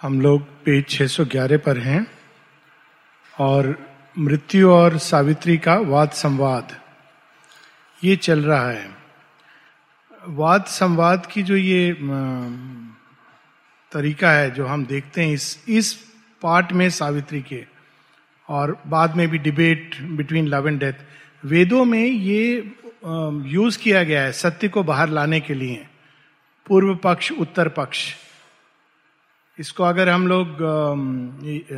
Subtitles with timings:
[0.00, 2.06] हम लोग पेज 611 पर हैं
[3.38, 3.66] और
[4.18, 6.76] मृत्यु और सावित्री का वाद संवाद।
[8.02, 8.88] ये चल रहा है।
[10.28, 11.92] वाद संवाद की जो ये
[13.92, 15.92] तरीका है, जो हम देखते हैं इस इस
[16.42, 17.64] पार्ट में सावित्री के,
[18.48, 20.94] और बाद में भी debate between love and death,
[21.44, 22.72] वेदों में ये
[23.46, 25.86] यूज़ किया गया है सत्य को बाहर लाने के लिए।
[26.66, 28.14] पूर्व पक्ष, उत्तर पक्ष।
[29.58, 30.62] इसको अगर हम लोग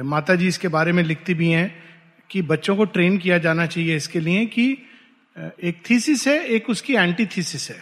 [0.05, 1.73] माता जी इसके बारे में लिखती भी हैं
[2.31, 4.71] कि बच्चों को ट्रेन किया जाना चाहिए इसके लिए कि
[5.37, 7.81] एक थीसिस है, एक उसकी एंटी थीसिस है।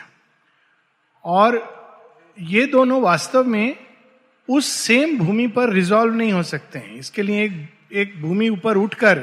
[1.25, 1.59] और
[2.39, 3.77] ये दोनों वास्तव में
[4.49, 7.53] उस सेम भूमि पर रिजॉल्व नहीं हो सकते हैं। इसके लिए एक
[7.93, 9.21] एक भूमि ऊपर उठकर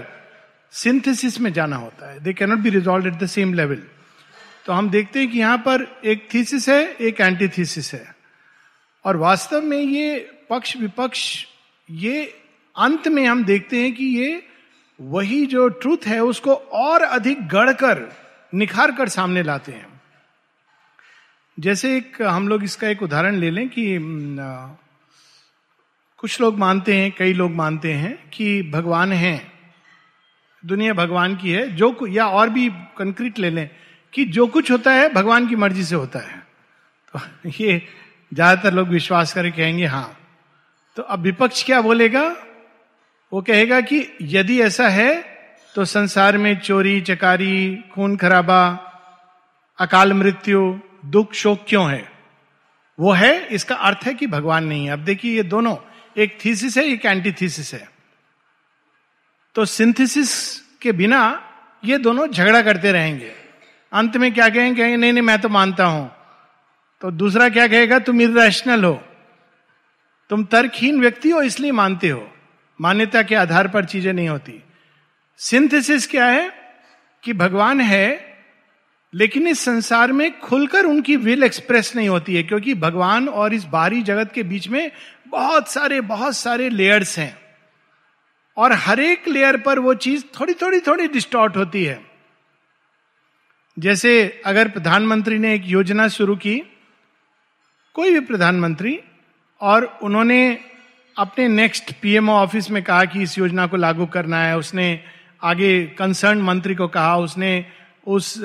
[0.74, 3.82] सिंथेसिस में जाना होता है। They cannot be resolve at the same level
[4.66, 8.16] तो हम देखते हैं कि यहाँ पर एक थीसिस है, एक एंटी थीसिस है।
[9.06, 10.20] और वास्तव में ये
[10.52, 11.46] पक्ष विपक्ष,
[11.92, 12.34] ये
[12.78, 14.44] अंत में हम देखते हैं कि ये
[15.02, 18.12] वही जो ट्रूथ है, उसको और अधिक गढ़कर,
[18.54, 20.02] निखार कर सामने लाते हैं।
[21.60, 23.98] जैसे एक, हम लोग इसका एक उदाहरण ले लें कि
[26.18, 29.52] कुछ लोग मानते हैं, कई लोग मानते हैं कि भगवान हैं,
[30.66, 33.70] दुनिया भगवान की है, जो या और भी कंक्रीट ले लें
[34.14, 36.44] कि जो कुछ होता है, भगवान की मर्ज़ी से होता है।
[37.16, 37.88] तो ये
[38.34, 40.18] ज़्यादातर लोग विश्वास करके कहेंगे हाँ
[40.96, 42.36] तो अब विपक्ष क्या बोलेगा?
[43.34, 45.32] वो कहेगा कि यदि ऐसा है
[45.76, 48.68] तो संसार में चोरी, चकारी, खून खराबा,
[49.80, 52.12] अकाल मृत्यु, दुख, शोक क्यों है?
[53.00, 55.76] वो है, इसका अर्थ है कि भगवान नहीं है। अब देखिए ये दोनों,
[56.18, 57.90] एक थीसिस है, एक एंटीथीसिस है।
[59.56, 61.50] तो सिंथेसिस के बिना
[61.86, 63.32] ये दोनों झगड़ा करते रहेंगे।
[63.94, 64.82] अंत में क्या कहेंगे?
[64.82, 66.12] कहेंगे, नहीं नहीं, मैं तो मानता हूँ।
[67.02, 68.00] तो दूसरा क्या कहेगा?
[68.00, 69.04] तुम इेशनल हो।
[70.32, 72.32] तुम तर्कहीन व्यक्ति हो, इसलिए मानते हो।
[72.82, 74.64] मान्यता के आधार पर चीज़ें नहीं होती।
[75.38, 76.52] सिंथेसिस क्या है?
[77.24, 78.38] कि भगवान है,
[79.14, 83.64] लेकिन इस संसार में खुलकर उनकी विल एक्सप्रेस नहीं होती है, क्योंकि भगवान और इस
[83.64, 84.92] बाहरी जगत के बीच में
[85.28, 87.38] बहुत सारे बहुत सारे लेयर्स हैं।
[88.58, 92.06] और हर एक लेयर पर वो चीज़ थोड़ी थोड़ी थोड़ी डिस्टॉर्ट होती है।
[93.80, 96.64] जैसे अगर प्रधानमंत्री ने एक योजना शुरू की,
[97.94, 99.00] कोई भी प्रधानमंत्री
[99.62, 100.60] और उन्होंने
[101.18, 105.00] अपने नेक्स्ट पीएमओ ऑफ़िस में कहा कि इस योजना को लागू करना है। उसने
[105.44, 107.66] आगे कंसर्न मंत्री को कहा, उसने
[108.08, 108.42] उस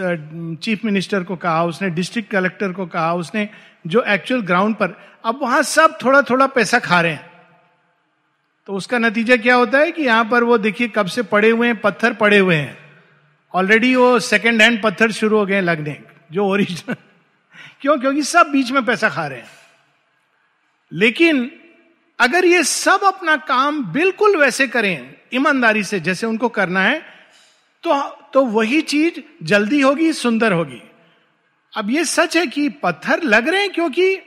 [0.63, 3.49] चीफ मिनिस्टर को कहा, उसने डिस्ट्रिक्ट कलेक्टर को कहा, उसने
[3.87, 7.31] जो एक्चुअल ग्राउंड पर, अब वहाँ सब थोड़ा थोड़ा पैसा खा रहे हैं।
[8.67, 11.67] तो उसका नतीजा क्या होता है कि यहाँ पर वो देखिए कब से पड़े हुए
[11.67, 12.79] हैं, पत्थर पड़े हुए हैं।
[13.55, 16.03] ऑलरेडी वो सेकेंड हैंड पत्थर शुरू हो गए लगने।
[16.33, 16.95] जो ओरिजिनल
[17.81, 17.99] क्यों?
[17.99, 19.47] क्योंकि सब बीच में पैसा खा रहे हैं।
[20.93, 21.51] लेकिन
[22.19, 26.99] अगर ये सब अपना काम बिल्कुल वैसे करें, ईमानदारी से जैसे उनको करना है
[27.85, 28.01] तो
[28.33, 30.83] तो वही चीज़ जल्दी होगी, सुंदर होगी।
[31.73, 34.19] अब ये सच है कि पत्थर लग रहे हैं क्योंकि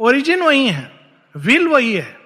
[0.00, 0.90] ओरिजिन वही है
[1.34, 2.16] विल वही है,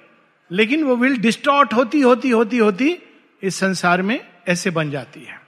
[0.51, 2.97] लेकिन वो विल डिस्टॉर्ट होती होती होती होती
[3.43, 5.41] इस संसार में ऐसे बन जाती है।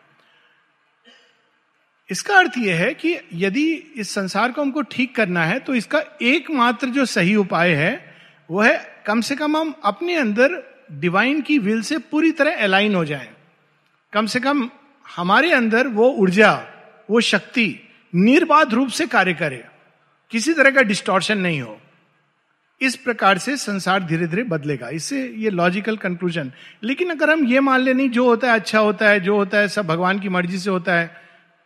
[2.08, 6.02] इसका अर्थ यह है कि यदि इस संसार को हमको ठीक करना है तो इसका
[6.22, 8.13] एकमात्र जो सही उपाय है
[8.48, 10.62] वो है, कम से कम हम अपने अंदर
[10.92, 13.28] डिवाइन की विल से पूरी तरह अलाइन हो जाए।
[14.12, 14.68] कम से कम
[15.06, 16.52] हमारे अंदर वो ऊर्जा,
[17.10, 17.80] वो शक्ति
[18.12, 19.64] निर्बाध रूप से कार्य करे।
[20.32, 21.78] किसी तरह का डिस्टॉर्शन नहीं हो।
[22.80, 26.50] इस प्रकार से संसार धीरे धीरे बदलेगा। इससे ये लॉजिकल कंक्लूजन
[26.82, 29.58] लेकिन अगर हम ये मान ले, नहीं, जो होता है अच्छा होता है, जो होता
[29.58, 31.10] है सब भगवान की मर्ज़ी से होता है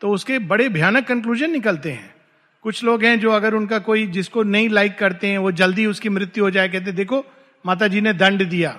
[0.02, 2.14] तो उसके बड़े भयानक कंक्लूजन निकलते हैं।
[2.62, 6.08] कुछ लोग हैं जो अगर उनका कोई, जिसको नहीं लाइक करते हैं, वो जल्दी उसकी
[6.08, 7.24] मृत्यु हो जाए, कहते, देखो
[7.66, 8.78] माता जी ने दंड दिया।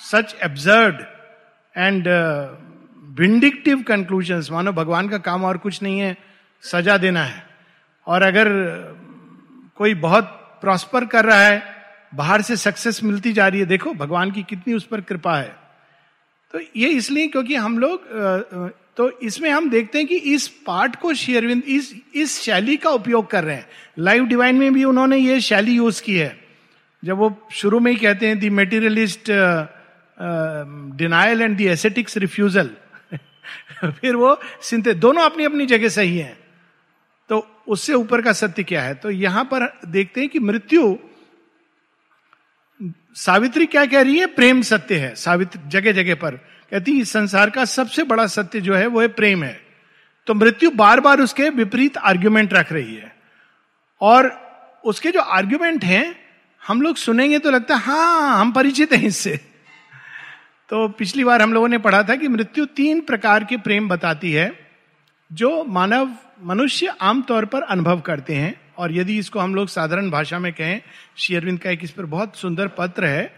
[0.00, 1.00] Such absurd
[1.76, 2.08] and
[3.18, 6.16] vindictive conclusion मानो भगवान का काम और कुछ नहीं है,
[6.62, 7.46] सजा देना है।
[8.06, 8.48] और अगर
[9.76, 10.24] कोई बहुत
[10.60, 11.62] प्रॉस्पर कर रहा है,
[12.14, 15.56] बाहर से सक्सेस मिलती जा रही है, देखो, भगवान की कितनी उस पर कृपा है।
[16.52, 18.00] तो ये इसलिए क्योंकि हम लोग
[18.98, 23.30] तो इसमें हम देखते हैं कि इस पार्ट को शेयरविंद इस इस शैली का उपयोग
[23.30, 23.66] कर रहे हैं।
[23.98, 26.36] लाइव डिवाइन में भी उन्होंने ये शैली यूज़ की है।
[27.02, 29.30] जब वो शुरू में ही कहते हैं the materialist
[30.98, 32.70] denial and the ascetic's refusal
[33.84, 36.36] फिर वो सिंथे दोनों अपनी अपनी जगह सही हैं।
[37.30, 38.94] तो उससे ऊपर का सत्य क्या है?
[38.94, 40.96] तो यहाँ पर देखते हैं कि मृत्यु,
[43.16, 44.26] सावित्री क्या कह रही है?
[44.26, 46.40] प्रेम सत्य है, सावित्री जगह जगह पर।
[46.70, 49.60] कहती, इस संसार का सबसे बड़ा सत्य जो है, वो है प्रेम है।
[50.26, 53.16] तो मृत्यु बार बार उसके विपरीत आर्ग्यूमेंट रख रही है।
[54.00, 54.48] और
[54.84, 56.20] उसके जो आर्ग्यूमेंट हैं,
[56.66, 59.40] हम लोग सुनेंगे तो लगता है हाँ हम परिचित हैं इससे।
[60.68, 64.32] तो पिछली बार हम लोगों ने पढ़ा था कि मृत्यु तीन प्रकार के प्रेम बताती
[64.32, 64.68] है,
[65.32, 70.38] जो मानव, मनुष्य आमतौर पर अनुभव करते हैं। और यदि इसको हम लोग साधारण भाषा
[70.38, 70.80] में कहें
[71.16, 73.34] शेयरविंद का एक इस पर बहुत सुंदर पत्र है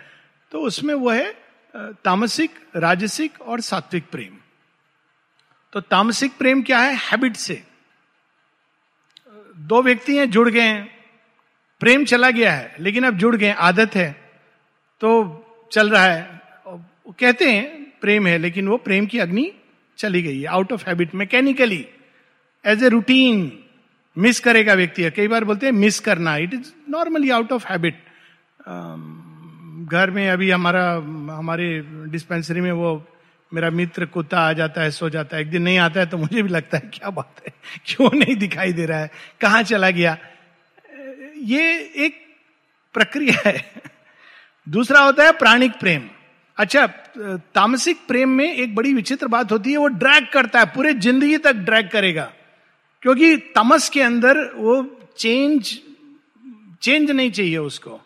[0.53, 1.40] तो उसमें वो है
[1.77, 4.37] तामसिक, राजसिक और सात्विक प्रेम।
[5.73, 6.95] तो तामसिक प्रेम क्या है?
[6.95, 7.63] हैबिट से।
[9.57, 10.99] दो व्यक्ति हैं, जुड़ गए हैं।
[11.81, 14.13] प्रेम चला गया है, लेकिन अब जुड़ गए आदत है।
[15.01, 16.41] तो चल रहा है।
[17.19, 19.51] कहते हैं, प्रेम है, लेकिन वो प्रेम की अग्नि
[19.99, 21.87] चली गई है out of habit mechanically
[22.65, 23.65] as a routine
[24.19, 27.67] miss करेगा व्यक्ति। है कई बार बोलते हैं मिस करना। It is normally out of
[27.67, 28.03] habit
[29.91, 30.93] घर में अभी हमारा,
[31.35, 33.05] हमारे डिस्पेंसरी में वो
[33.55, 36.19] मेरा मित्र कुत्ता आ जाता है, सो जाता है। एक दिन नहीं आता है तो
[36.19, 37.53] मुझे भी लगता है, क्या बात है?
[37.87, 39.11] क्यों नहीं दिखाई दे रहा है?
[39.41, 40.19] कहाँ चला गया?
[41.37, 42.37] ये एक
[42.95, 43.73] प्रक्रिया है।
[44.69, 46.09] दूसरा होता है प्राणिक प्रेम।
[46.57, 46.87] अच्छा
[47.55, 51.37] तामसिक प्रेम में एक बड़ी विचित्र बात होती है, वो ड्रैग करता है, पूरे ज़िंदगी
[51.39, 52.33] तक ड्रैग करेगा।
[53.03, 55.79] क्योंकि तमस के अंदर वो चेंज
[56.83, 58.01] चेंज नहीं चाहिए उसको।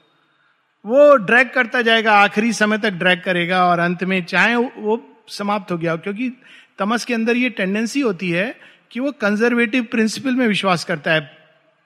[0.86, 5.72] वो ड्रैग करता जाएगा, आखिरी समय तक ड्रैग करेगा और अंत में चाहे वो समाप्त
[5.72, 6.31] हो गया क्योंकि
[6.78, 8.54] तमस के अंदर ये टेंडेंसी होती है
[8.90, 11.38] कि वो कंजर्वेटिव प्रिंसिपल में विश्वास करता है।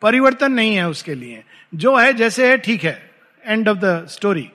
[0.03, 1.43] परिवर्तन नहीं है उसके लिए।
[1.75, 3.11] जो है, जैसे है, ठीक है।
[3.45, 4.49] एंड ऑफ़ द स्टोरी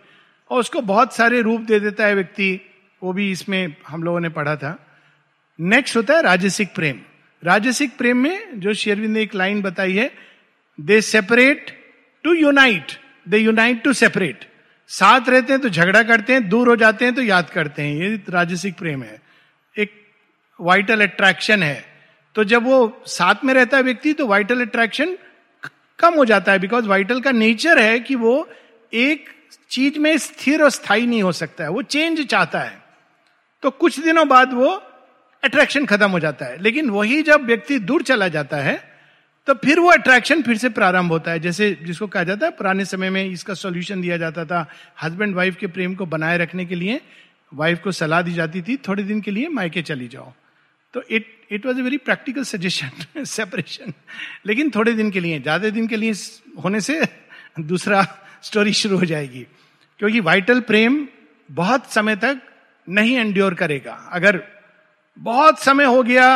[0.50, 2.60] और उसको बहुत सारे रूप दे देता है व्यक्ति।
[3.04, 4.78] वो भी इसमें हम लोगों ने पढ़ा था।
[5.60, 7.00] नेक्स्ट होता है राजसिक प्रेम।
[7.44, 10.12] राजसिक प्रेम में जो शेरविंद ने एक लाइन बताई है
[10.80, 11.72] they separate
[12.24, 12.92] to unite
[13.30, 14.46] they unite to separate
[14.88, 17.96] साथ रहते हैं तो झगड़ा करते हैं, दूर हो जाते हैं तो याद करते हैं।
[17.96, 19.22] ये राजसिक प्रेम है।
[19.78, 19.92] एक
[20.62, 21.86] वाइटल अट्रैक्शन है।
[22.36, 25.18] तो जब वो साथ में रहता है व्यक्ति तो वाइटल अट्रैक्शन
[26.00, 28.50] कम हो जाता है बिकॉज़ वाइटल का नेचर है कि वो
[28.94, 29.30] एक
[29.70, 32.82] चीज़ में स्थिर और स्थायी नहीं हो सकता है। वो चेंज चाहता है।
[33.62, 34.70] तो कुछ दिनों बाद वो
[35.44, 38.93] अट्रैक्शन खत्म हो जाता है। लेकिन वही जब व्यक्ति दूर चला जाता है
[39.48, 42.86] तो फिर वो अट्रैक्शन फिर से प्रारंभ होता है। जैसे जिसको कहा जाता है, पुराने
[42.86, 44.66] समय में इसका सॉल्यूशन दिया जाता था
[45.04, 47.02] हस्बैंड वाइफ के प्रेम को बनाए रखने के लिए।
[47.52, 50.34] वाइफ को सलाह दी जाती थी, थोड़े दिन के लिए मायके चली जाओ।
[50.94, 53.94] तो it it was a very practical suggestion separation
[54.46, 56.14] लेकिन थोड़े दिन के लिए, ज़्यादा दिन के लिए
[56.64, 57.02] होने से
[57.60, 58.06] दूसरा
[58.42, 59.46] स्टोरी शुरू हो जाएगी।
[60.00, 61.08] क्योंकि वाइटल प्रेम
[61.50, 62.42] बहुत समय तक
[62.88, 64.42] नहीं एंड्योर करेगा। अगर
[65.18, 66.28] बहुत समय हो गया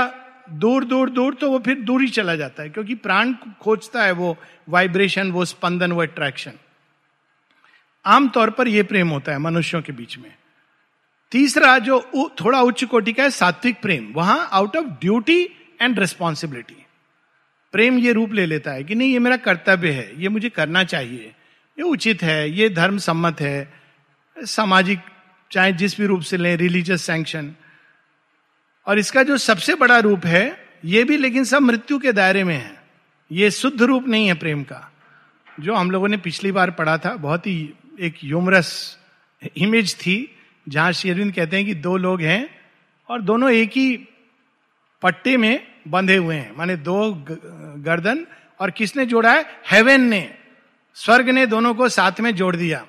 [0.50, 4.12] दूर दूर दूर तो वो फिर दूर ही चला जाता है, क्योंकि प्राण खोजता है
[4.12, 4.36] वो
[4.70, 6.54] वाइब्रेशन वो स्पंदन, वो अट्रैक्शन
[8.06, 10.34] आमतौर पर यह प्रेम होता है मनुष्यों के बीच में।
[11.32, 12.00] तीसरा जो
[12.42, 15.42] थोड़ा उच्च कोटि का है, सात्विक प्रेम। वहाँ out of duty
[15.82, 16.84] and responsibility
[17.74, 20.84] प्रेम ये रूप ले लेता है कि नहीं, ये मेरा कर्तव्य है, ये मुझे करना
[20.86, 21.34] चाहिए।
[21.78, 23.74] ये उचित है, ये धर्म सम्मत है,
[24.38, 25.00] सामाजिक,
[25.52, 27.54] चाहे जिस भी रूप से लें रिलीजियस सैंक्शन
[28.88, 32.56] और इसका जो सबसे बड़ा रूप है, ये भी लेकिन सब मृत्यु के दायरे में
[32.56, 32.84] है।
[33.32, 34.92] ये शुद्ध रूप नहीं है प्रेम का।
[35.60, 38.98] जो हम लोगों ने पिछली बार पढ़ा था, बहुत ही एक यूमरस
[39.58, 40.36] इमेज थी,
[40.70, 42.50] जहाँ शेरविंद कहते हैं कि दो लोग हैं
[43.10, 44.08] और दोनों एक ही
[45.02, 47.26] पट्टे में बंधे हुए हैं। माने दो
[47.78, 48.26] गर्दन
[48.60, 49.46] और किसने जोड़ा है?
[49.72, 50.34] हेवन ने।
[50.96, 52.86] स्वर्ग ने दोनों को साथ में जोड़ दिया।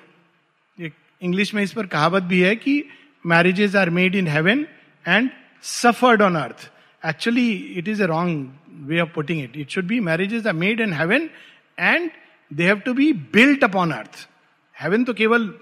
[0.81, 2.83] एक इंग्लिश में इस पर कहावत भी है कि
[3.25, 4.65] marriages are made in heaven
[5.07, 5.29] and
[5.61, 6.69] suffered on earth.
[7.03, 9.55] Actually, it is a wrong way of putting it.
[9.55, 11.29] It should be marriages are made in heaven
[11.77, 12.11] and
[12.51, 14.27] they have to be built upon earth.
[14.75, 15.53] Heaven तो केवल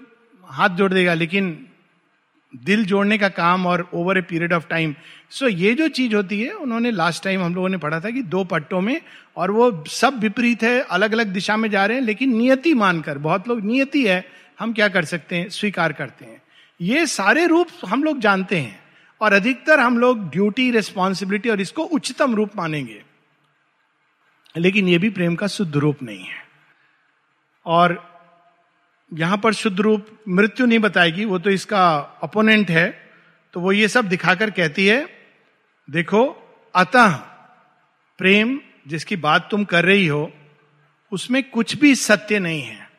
[0.44, 1.46] हाथ जोड़ देगा लेकिन
[2.54, 4.94] दिल जोड़ने का काम और over a period of time
[5.30, 8.22] so ये जो चीज़ होती है उन्होंने लास्ट टाइम हम लोगों ने पढ़ा था कि
[8.34, 9.00] दो पट्टों में
[9.36, 13.18] और वो सब विपरीत है अलग अलग दिशा में जा रहे हैं लेकिन नियति मानकर
[13.26, 14.24] बहुत लोग नियति है
[14.58, 16.40] हम क्या कर सकते हैं स्वीकार करते हैं
[16.80, 18.87] ये सारे रूप हम लोग जानते हैं
[19.20, 23.04] और अधिकतर हम लोग ड्यूटी रिस्पॉन्सिबिलिटी और इसको उच्चतम रूप मानेंगे।
[24.56, 26.48] लेकिन यह भी प्रेम का शुद्ध रूप नहीं है।
[27.66, 28.18] और
[29.14, 33.10] यहाँ पर शुद्ध रूप मृत्यु नहीं बताएगी, वो तो इसका अपोनेंट है।
[33.52, 35.08] तो वो ये सब दिखाकर कहती है,
[35.90, 36.24] देखो,
[36.74, 37.14] अतः
[38.18, 40.32] प्रेम जिसकी बात तुम कर रही हो,
[41.12, 42.90] उसमें कुछ भी सत्य नहीं है।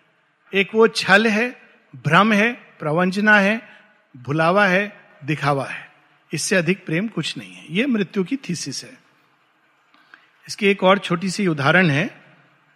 [0.54, 1.62] एक वो छल है,
[1.96, 3.70] भ्रम है प्रवंचना है,
[4.18, 5.89] भुलावा है, दिखावा है।
[6.34, 8.98] इससे अधिक प्रेम कुछ नहीं है। यह मृत्यु की थीसिस है।
[10.48, 12.10] इसकी एक और छोटी सी उदाहरण है।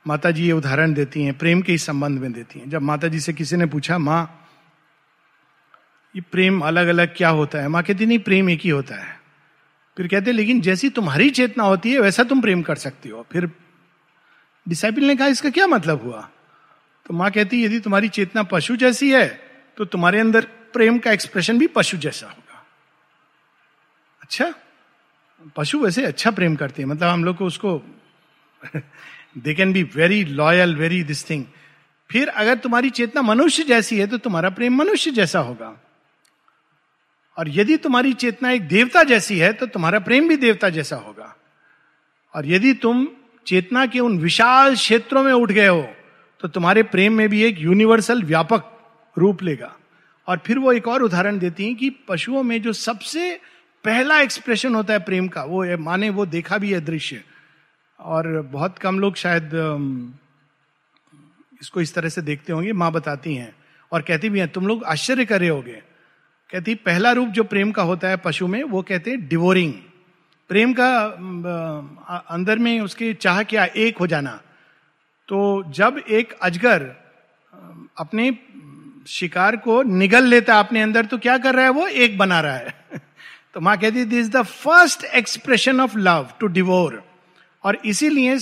[0.07, 3.07] माता जी ये उदाहरण देती हैं, प्रेम के ही संबंध में देती हैं। जब माता
[3.07, 4.49] जी से किसी ने पूछा, माँ,
[6.15, 7.67] ये प्रेम अलग अलग क्या होता है?
[7.67, 9.19] माँ कहती, नहीं, प्रेम एक ही होता है।
[9.97, 13.49] फिर कहते, लेकिन जैसी तुम्हारी चेतना होती है, वैसा तुम प्रेम कर सकती हो। फिर
[14.65, 16.29] डिसाइपल ने कहा, इसका क्या मतलब हुआ?
[17.05, 19.27] तो माँ कहती, यदि तुम्हारी चेतना पशु जैसी है
[19.77, 22.52] तो तुम्हारे अंदर प्रेम का एक्सप्रेशन भी पशु जैसा होगा।
[24.33, 24.53] अच्छा?
[25.55, 27.81] पशु वैसे अच्छा प्रेम करते हैं। मतलब हम लोग को उसको
[29.37, 31.43] they can be very loyal very this thing
[32.09, 35.69] फिर अगर तुम्हारी चेतना मनुष्य जैसी है तो तुम्हारा प्रेम मनुष्य जैसा होगा।
[37.37, 41.35] और यदि तुम्हारी चेतना एक देवता जैसी है तो तुम्हारा प्रेम भी देवता जैसा होगा।
[42.33, 43.07] और यदि तुम
[43.45, 45.87] चेतना के उन विशाल क्षेत्रों में उठ गए हो
[46.43, 48.69] तो तुम्हारे प्रेम में भी एक यूनिवर्सल व्यापक
[49.17, 49.75] रूप लेगा।
[50.27, 53.39] और फिर वो एक और उदाहरण देती हैं कि पशुओं में जो सबसे
[53.83, 57.23] पहला एक्सप्रेशन होता है प्रेम का। वो माने, वो देखा भी है दृश्य।
[57.99, 59.49] और बहुत कम लोग शायद
[61.61, 63.55] इसको इस तरह से देखते होंगे, माँ बताती हैं।
[63.91, 65.81] और कहती भी हैं, तुम लोग आश्चर्य कर रहे होगे।
[66.51, 69.73] कहती, पहला रूप जो प्रेम का होता है पशु में, वो कहते हैं डिवोरिंग।
[70.49, 70.99] प्रेम का
[72.17, 74.41] अंदर में उसके चाह क्या एक हो जाना।
[75.27, 76.95] तो जब एक अजगर
[77.97, 78.37] अपने
[79.07, 81.69] शिकार को निगल लेता अपने अंदर तो क्या कर रहा है?
[81.69, 82.85] वो एक बना रहा है।
[83.55, 87.01] तो माँ कहती this the first expression of love to devour
[87.63, 88.37] और इसीलिए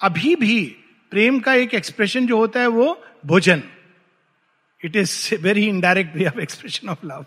[0.00, 0.64] अभी भी
[1.12, 2.86] प्रेम का एक एक्सप्रेशन जो होता है वो
[3.26, 3.62] भोजन।
[4.80, 7.24] It is very indirect way of expression of love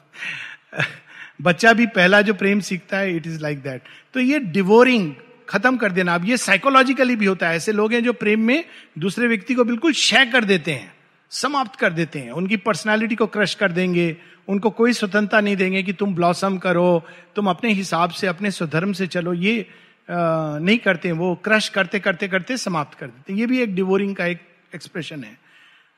[1.42, 3.82] बच्चा भी पहला जो प्रेम सीखता है इट इज़ लाइक दैट
[4.14, 5.14] तो ये डिवोरिंग
[5.50, 8.64] खत्म कर देना। अब ये साइकोलॉजिकली भी होता है। ऐसे लोग हैं जो प्रेम में
[9.00, 10.97] दूसरे व्यक्ति को बिल्कुल शय कर देते हैं।
[11.32, 14.16] समाप्त कर देते हैं। उनकी पर्सनालिटी को क्रश कर देंगे।
[14.48, 17.04] उनको कोई स्वतंत्रता नहीं देंगे कि तुम ब्लॉसम करो
[17.36, 19.66] तुम अपने हिसाब से अपने स्वधर्म से चलो। ये
[20.10, 24.16] आ, नहीं करते वो क्रश करते करते करते समाप्त कर देते ये भी एक डिवोरिंग
[24.16, 24.42] का एक
[24.76, 25.38] एक्सप्रेशन है।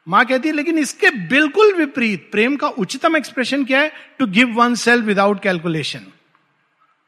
[0.08, 3.92] माँ कहती है लेकिन इसके बिल्कुल विपरीत प्रेम का उच्चतम एक्सप्रेशन क्या है?
[4.20, 6.06] To give oneself without calculation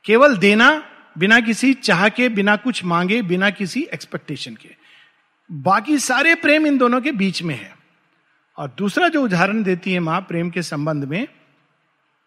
[0.06, 0.70] केवल देना
[1.18, 4.76] बिना किसी चाह के बिना कुछ मांगे बिना किसी एक्सपेक्टेशन के।
[5.50, 7.81] बाकी सारे प्रेम इन दोनों के बीच में है।
[8.62, 11.28] और दूसरा जो उदाहरण देती है माँ प्रेम के संबंध में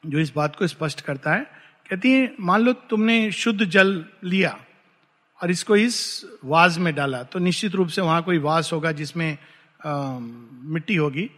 [0.06, 1.40] जो इस बात को स्पष्ट करता है
[1.90, 4.58] कहती है मान लो तुमने शुद्ध जल लिया
[5.42, 9.38] और इसको इस वाज में डाला तो निश्चित रूप से वहाँ कोई वास होगा जिसमें
[9.86, 10.18] आ,
[10.74, 11.30] मिट्टी होगी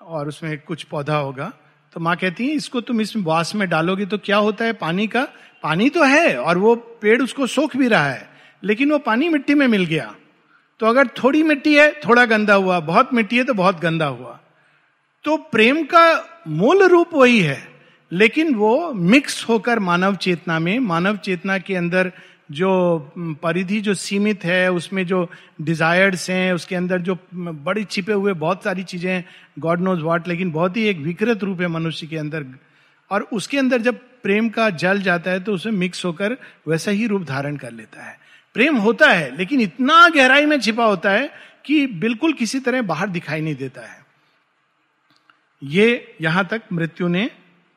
[0.00, 1.52] और उसमें कुछ पौधा होगा।
[1.92, 4.72] तो माँ कहती है इसको तुम इस वास में डालोगे तो क्या होता है?
[4.72, 5.24] पानी का
[5.62, 8.28] पानी तो है और वो पेड़ उसको सोख भी रहा है
[8.64, 10.14] लेकिन वो पानी मिट्टी में मिल गया।
[10.80, 14.39] तो अगर थोड़ी मिट्टी है थोड़ा गंदा हुआ बहुत मिट्टी है तो बहुत गंदा हुआ।
[15.24, 16.04] तो प्रेम का
[16.48, 17.58] मूल रूप वही है,
[18.12, 22.12] लेकिन वो मिक्स होकर मानव चेतना में, मानव चेतना के अंदर
[22.50, 22.70] जो
[23.42, 25.28] परिधि जो सीमित है, उसमें जो
[25.60, 29.22] डिजायर्स हैं, उसके अंदर जो बड़ी छिपे हुए बहुत सारी चीज़ें
[29.58, 32.46] गॉड नोज़ वॉट लेकिन बहुत ही एक विकृत रूप है मनुष्य के अंदर।
[33.10, 36.36] और उसके अंदर जब प्रेम का जल जाता है तो उसे मिक्स होकर
[36.68, 38.18] वैसा ही रूप धारण कर लेता है।
[38.56, 41.30] प्रेम होता है, लेकिन इतना गहराई में छिपा होता है
[41.64, 43.98] कि बिल्कुल किसी तरह बाहर दिखाई नहीं देता है।
[45.62, 47.30] ये यहाँ तक मृत्यु ने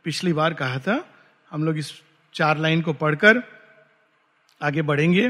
[0.03, 1.03] पिछली बार कहा था।
[1.51, 2.01] हम लोग इस
[2.33, 3.41] चार लाइन को पढ़कर
[4.61, 5.29] आगे बढ़ेंगे।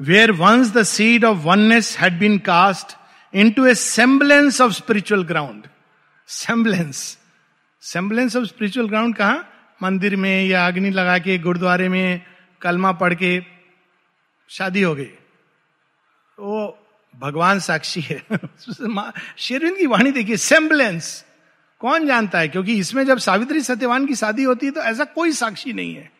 [0.00, 2.96] Where once the seed of oneness had been cast
[3.50, 5.66] into a semblance of spiritual ground
[6.28, 7.18] semblance
[7.82, 9.44] semblance of spiritual ground कहा?
[9.82, 12.22] मंदिर में या अग्नि लगा के, गुरुद्वारे में
[12.60, 13.40] कलमा पढ़ के
[14.48, 15.10] शादी हो गई।
[16.38, 16.83] वो
[17.20, 18.22] भगवान साक्षी है।
[19.38, 21.24] शेरविंद की वाणी देखिए सेम्बलेंस
[21.78, 22.48] कौन जानता है?
[22.48, 26.12] क्योंकि इसमें जब सावित्री सत्यवान की शादी होती है तो ऐसा कोई साक्षी नहीं है।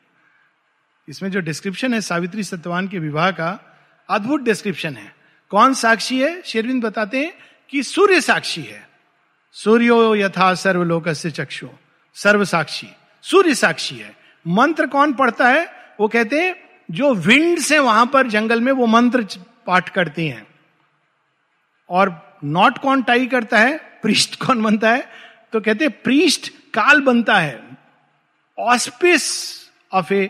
[1.09, 3.77] इसमें जो डिस्क्रिप्शन है सावित्री सत्यवान के विवाह का,
[4.11, 5.17] अद्भुत डिस्क्रिप्शन है।
[5.49, 6.43] कौन साक्षी है?
[6.43, 7.35] शेरविंद बताते हैं
[7.71, 8.89] कि सूर्य साक्षी है।
[9.53, 11.69] सूर्यो यथा सर्वलोक से चक्षु।
[12.15, 12.89] सर्व साक्षी
[13.23, 15.69] सूर्य साक्षी है। मंत्र कौन पढ़ता है?
[16.01, 16.57] वो कहते हैं,
[16.91, 19.27] जो विंड से वहाँ पर जंगल में, वो मंत्र
[19.67, 20.54] पाठ करती हैं।
[21.91, 22.13] और
[22.45, 25.09] नॉट कौन टाई करता है, प्रीस्ट कौन बनता है
[25.53, 27.61] तो कहते हैं, प्रीस्ट काल बनता है।
[28.59, 29.25] Auspice
[29.93, 30.29] of a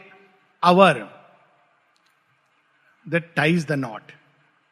[0.62, 0.98] hour
[3.06, 4.12] that ties the knot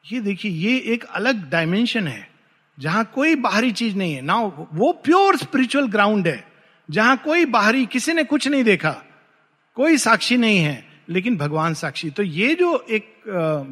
[0.05, 2.29] ये देखिए, ये एक अलग डायमेंशन है,
[2.79, 6.45] जहाँ कोई बाहरी चीज़ नहीं है। ना वो प्योर स्पिरिचुअल ग्राउंड है,
[6.89, 8.91] जहाँ कोई बाहरी, किसी ने कुछ नहीं देखा,
[9.77, 13.09] कोई साक्षी नहीं है। लेकिन भगवान साक्षी। तो ये जो एक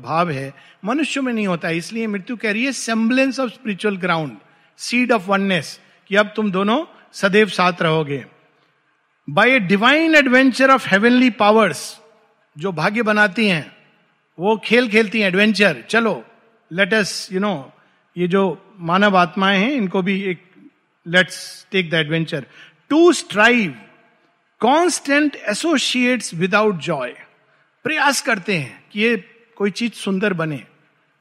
[0.04, 0.52] भाव है,
[0.84, 4.36] मनुष्य में नहीं होता इसलिए मृत्यु कह रही है semblance of spiritual ground
[4.78, 5.78] seed of oneness
[6.10, 8.24] कि अब तुम दोनों सदैव साथ रहोगे।
[9.28, 11.82] By a divine adventure of heavenly powers
[12.56, 13.66] जो भाग्य बनाती हैं,
[14.38, 16.22] वो खेल खेलती हैं एडवेंचर चलो
[16.70, 17.72] लेटस यू नो
[18.16, 18.42] ये जो
[18.80, 20.42] मानव आत्माएँ हैं, इनको भी एक
[21.06, 22.46] let's take the adventure
[22.90, 23.74] to strive
[24.60, 27.12] constant associates without joy
[27.84, 29.16] प्रयास करते हैं कि ये
[29.56, 30.62] कोई चीज़ सुंदर बने,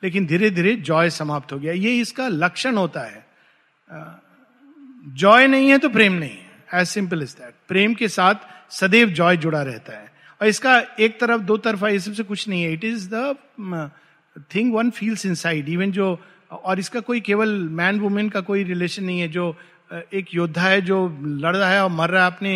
[0.03, 3.25] लेकिन धीरे धीरे जॉय समाप्त हो गया। ये इसका लक्षण होता है।
[5.15, 8.36] जॉय नहीं है तो प्रेम नहीं है। एज सिंपल इज़ दैट प्रेम के साथ
[8.72, 12.63] सदैव जॉय जुड़ा रहता है। और इसका एक तरफ़, दो तरफा, ये सबसे कुछ नहीं
[12.63, 13.91] है। It is the
[14.55, 16.19] thing one feels inside even जो,
[16.51, 19.55] और इसका कोई केवल मैन वुमेन का कोई रिलेशन नहीं है। जो
[20.13, 22.53] एक योद्धा है जो लड़ रहा है और मर रहा है अपने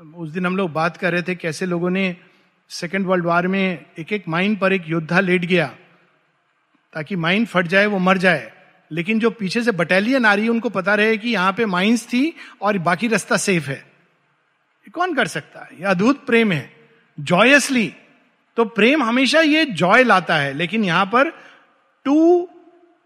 [0.00, 2.16] उस दिन हम लोग बात कर रहे थे कैसे लोगों ने
[2.70, 5.66] सेकेंड वर्ल्ड वार में एक एक माइन पर एक योद्धा लेट गया,
[6.92, 8.50] ताकि माइन फट जाए, वो मर जाए।
[8.90, 12.06] लेकिन जो पीछे से बटालियन आ रही है, उनको पता रहे कि यहाँ पे माइंस
[12.06, 13.84] थी और बाकी रास्ता सेफ़ है।
[14.94, 15.68] कौन कर सकता है?
[15.78, 16.72] ये अद्भुत प्रेम है।
[17.18, 17.92] जॉयसली
[18.56, 21.30] तो प्रेम हमेशा ये जॉय लाता है, लेकिन यहाँ पर
[22.06, 22.48] two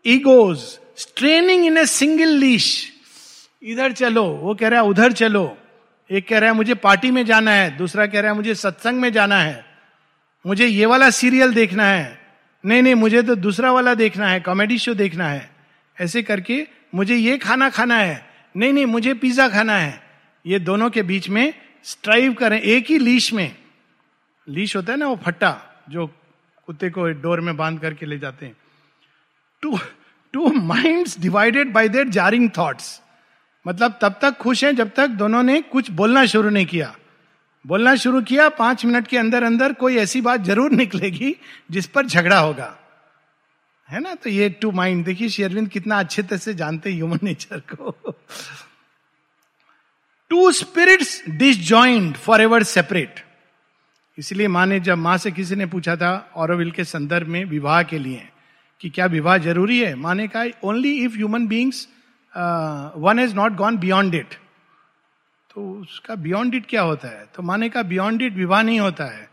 [0.04, 0.58] egos
[0.96, 2.92] straining in a single leash
[3.62, 5.46] इधर चलो, वो कह रहा है, उधर चलो।
[6.10, 9.00] एक कह रहा है, मुझे पार्टी में जाना है। दूसरा कह रहा है, मुझे सत्संग
[9.00, 9.66] में जाना है।
[10.46, 12.20] मुझे ये वाला सीरियल देखना है।
[12.66, 15.50] नहीं नहीं, मुझे तो दूसरा वाला देखना है, कॉमेडी शो देखना है।
[16.00, 20.02] ऐसे करके, मुझे ये खाना खाना है। नहीं नहीं, मुझे पिज्जा खाना है।
[20.46, 23.56] ये दोनों के बीच में स्ट्राइव करें, एक ही लीश में।
[24.48, 26.06] लीश होता है ना, वो फट्टा, जो
[26.66, 28.56] कुत्ते को डोर में बाँध करके ले जाते हैं।
[29.62, 29.78] Two
[30.32, 33.00] two mind divided by their jarring thoughts
[33.66, 36.94] मतलब तब तक खुश हैं जब तक दोनों ने कुछ बोलना शुरू नहीं किया।
[37.66, 41.36] बोलना शुरू किया, पाँच मिनट के अंदर अंदर कोई ऐसी बात ज़रूर निकलेगी
[41.70, 42.76] जिस पर झगड़ा होगा।
[43.90, 44.14] है ना?
[44.14, 48.14] तो ये टू माइंड देखिए शेरविंद कितना अच्छे तरह से जानते ह्यूमन नेचर को।
[50.30, 53.24] Two spirits disjoint forever separate
[54.18, 57.82] इसलिए माँ ने जब, माँ से किसी ने पूछा था औरविल के संदर्भ में विवाह
[57.82, 58.28] के लिए
[58.80, 59.94] कि क्या विवाह ज़रूरी है?
[59.94, 61.88] माँ ने कहा only if human beings
[62.34, 64.34] one has not gone beyond it
[65.50, 67.24] तो उसका बियॉन्ड इट क्या होता है?
[67.34, 69.28] तो माँ ने कहा बियॉन्ड इट विवाह नहीं होता है।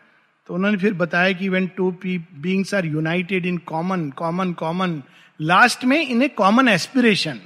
[0.50, 5.02] तो उन्होंने फिर बताया कि when two P beings are united in common common common
[5.40, 7.40] last में इन ए कॉमन एस्पिरेशन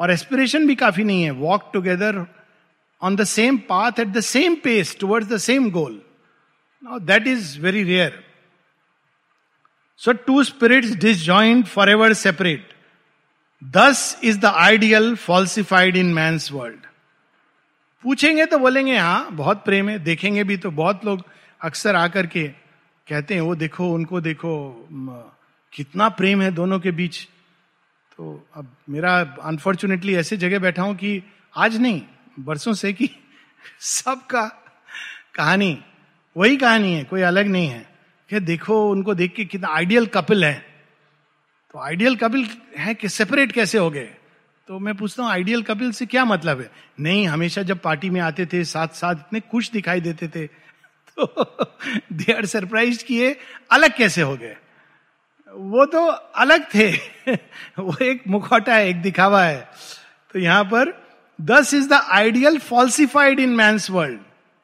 [0.00, 2.24] और एस्पिरेशन भी काफ़ी नहीं है। Walk together
[3.02, 6.00] on the same path at the same pace towards the same goal
[6.82, 8.22] that is very rare
[10.00, 12.73] so two spirits dis disjoint forever separate
[13.70, 16.78] this is the ideal falsified in man world
[18.02, 21.24] पूछेंगे तो बोलेंगे हाँ बहुत प्रेम है, देखेंगे भी तो बहुत लोग
[21.60, 22.48] अक्सर आकर के
[23.08, 24.88] कहते हैं, वो देखो, उनको देखो
[25.72, 27.24] कितना प्रेम है दोनों के बीच।
[28.16, 31.22] तो अब मेरा अनफॉर्चुनेटली ऐसे जगह बैठा हूँ कि
[31.56, 32.02] आज नहीं,
[32.40, 33.10] बरसों से कि
[33.80, 34.46] सबका
[35.34, 35.84] कहानी,
[36.36, 37.94] वही कहानी है, कोई अलग नहीं है।
[38.30, 40.73] कि देखो, उनको देख के कितना आइडियल कपिल है।
[41.74, 44.08] तो आइडियल कपिल है कि सेपरेट कैसे हो गए?
[44.68, 46.70] तो मैं पूछता हूँ आइडियल कपिल से क्या मतलब है?
[47.00, 50.46] नहीं, हमेशा जब पार्टी में आते थे साथ साथ इतने खुश दिखाई देते थे
[51.18, 51.44] तो
[52.12, 53.36] दे आर सरप्राइज़ किए
[53.72, 54.56] अलग कैसे हो गए?
[55.54, 56.92] वो तो अलग थे,
[57.78, 59.70] वो एक मुखौटा है, एक दिखावा है।
[60.32, 61.06] तो यहाँ पर
[61.40, 64.20] this is the ideal falsified in man world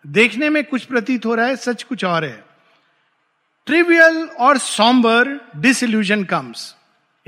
[0.06, 2.44] देखने में कुछ प्रतीत हो रहा है, सच कुछ और है।
[3.66, 6.76] ट्रिवियल और सॉम्बर डिसल्यूजन कम्स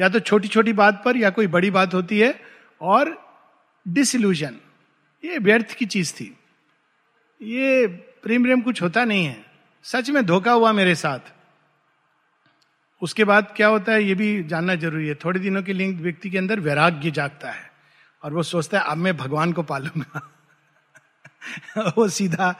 [0.00, 2.40] या तो छोटी छोटी बात पर या कोई बड़ी बात होती है,
[2.80, 3.32] और
[3.88, 4.56] डिसल्यूजन
[5.24, 6.38] ये व्यर्थ की चीज़ थी।
[7.42, 7.86] ये
[8.22, 9.44] प्रेम प्रेम कुछ होता नहीं है।
[9.82, 11.18] सच में धोखा हुआ मेरे साथ।
[13.02, 16.30] उसके बाद क्या होता है, ये भी जानना ज़रूरी है। थोड़े दिनों के लिए व्यक्ति
[16.30, 17.72] के अंदर वैराग्य जागता है,
[18.22, 20.32] और वो सोचता है, अब मैं भगवान को पालूँगा।
[21.98, 22.54] वो सीधा,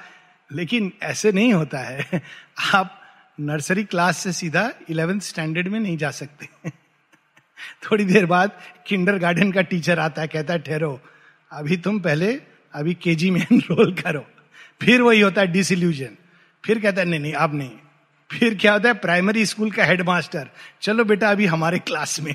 [0.53, 2.23] लेकिन ऐसे नहीं होता है।
[2.75, 3.03] आप
[3.41, 6.49] नर्सरी क्लास से सीधा इलेवेंथ स्टैंडर्ड में नहीं जा सकते।
[7.85, 11.01] थोड़ी देर बाद किंडर गार्डन का टीचर आता है, कहता है, ठहरो,
[11.53, 14.27] अभी तुम पहले, अभी केजी में एनरोल करो।
[14.81, 16.17] फिर वही होता है डिसल्यूजन
[16.65, 17.71] फिर कहता है, नहीं नहीं, अब नहीं।
[18.31, 20.49] फिर क्या होता है प्राइमरी स्कूल का हेडमास्टर
[20.83, 22.35] चलो बेटा, अभी हमारे क्लास में।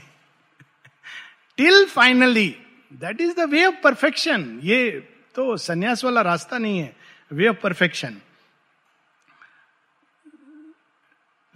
[1.58, 2.56] Till finally
[2.94, 4.90] that is the way of perfection ये
[5.36, 6.96] तो संन्यास वाला रास्ता नहीं है
[7.32, 8.18] way of perfection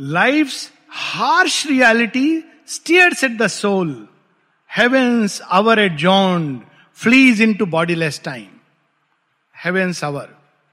[0.01, 0.51] life
[0.89, 2.43] harsh reality
[3.47, 4.07] soul
[4.77, 6.61] heavens hour at joined
[6.95, 8.47] flees into bodiless time
[9.63, 10.29] heavens hour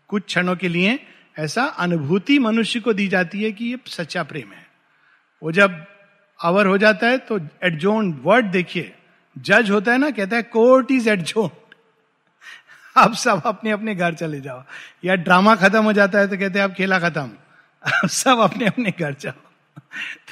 [0.08, 1.06] कुछ क्षणों के लिए
[1.38, 4.66] ऐसा अनुभूति मनुष्य को दी जाती है कि ये सच्चा प्रेम है।
[5.42, 5.86] वो जब
[6.40, 8.94] अवर हो जाता है तो एडजोन वर्ड देखिए।
[9.38, 11.50] जज होता है ना, कहता है कोर्ट इज़ एडजोन
[12.96, 14.64] आप सब अपने अपने घर चले जाओ।
[15.04, 17.30] या ड्रामा खत्म हो जाता है तो कहते हैं आप खेला खत्म.
[17.92, 19.47] आप सब अपने अपने घर जाओ।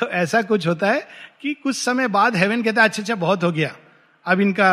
[0.01, 1.07] तो ऐसा कुछ होता है
[1.41, 3.75] कि कुछ समय बाद हेवन कहता है अच्छा अच्छा बहुत हो गया।
[4.27, 4.73] अब इनका,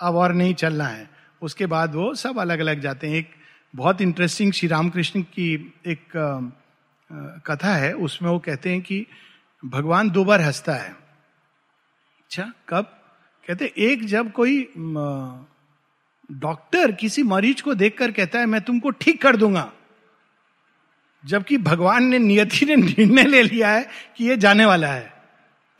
[0.00, 1.08] अब और नहीं चलना है।
[1.42, 3.30] उसके बाद वो सब अलग अलग जाते हैं। एक
[3.74, 6.12] बहुत इंटरेस्टिंग श्री रामकृष्ण की एक
[7.46, 9.06] कथा है। उसमें वो कहते हैं कि
[9.62, 12.84] भगवान दो बार हंसता है। अच्छा कब?
[13.48, 14.62] कहते एक जब कोई
[16.30, 19.70] डॉक्टर किसी मरीज़ को देखकर कहता है, मैं तुमको ठीक कर दूँगा।
[21.24, 25.12] जबकि भगवान ने नियति ने निर्णय ले लिया है कि ये जाने वाला है।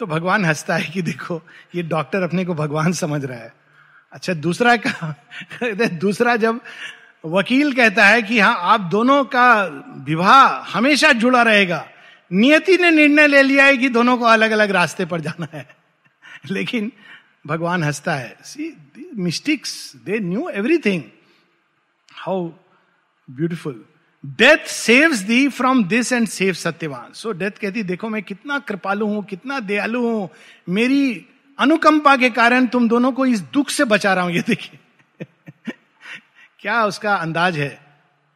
[0.00, 1.40] तो भगवान हंसता है कि देखो,
[1.74, 3.52] ये डॉक्टर अपने को भगवान समझ रहा है।
[4.12, 5.14] अच्छा दूसरा का
[5.88, 6.60] दूसरा जब
[7.24, 9.64] वकील कहता है कि हाँ आप दोनों का
[10.06, 11.86] विवाह हमेशा जुड़ा रहेगा,
[12.32, 15.66] नियति ने निर्णय ले लिया है कि दोनों को अलग अलग रास्ते पर जाना है।
[16.50, 16.90] लेकिन
[17.46, 18.74] भगवान हंसता है see
[19.16, 21.02] mystics they knew everything
[22.08, 22.48] how
[23.28, 23.84] beautiful
[24.26, 29.06] death saves thee from this and save Satyavan so death कहती, देखो, मैं कितना कृपालु
[29.06, 30.30] हूँ, कितना दयालु हूँ।
[30.68, 31.26] मेरी
[31.58, 34.78] अनुकंपा के कारण तुम दोनों को इस दुख से बचा रहा हूँ। ये देखिए।
[36.58, 37.80] क्या उसका अंदाज है?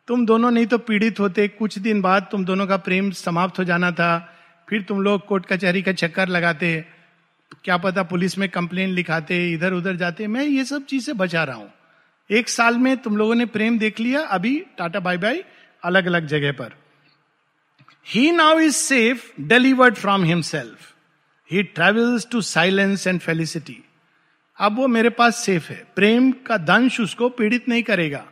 [0.07, 3.65] तुम दोनों नहीं तो पीड़ित होते। कुछ दिन बाद तुम दोनों का प्रेम समाप्त हो
[3.65, 4.35] जाना था।
[4.69, 6.85] फिर तुम लोग कोर्ट कचहरी का चक्कर लगाते।
[7.65, 11.45] क्या पता पुलिस में कंप्लेन लिखाते इधर उधर जाते। मैं ये सब चीज़ से बचा
[11.45, 11.73] रहा हूँ।
[12.31, 15.45] एक साल में तुम लोगों ने प्रेम देख लिया। अभी टाटा बाय बाय
[15.85, 16.73] अलग अलग जगह पर।
[18.09, 20.95] He now is safe delivered from himself
[21.51, 23.85] he travels to silence and felicity
[24.59, 28.27] अब वो मेरे पास सेफ़ है। प्रेम का दंश उसको पीड़ित नहीं करेगा।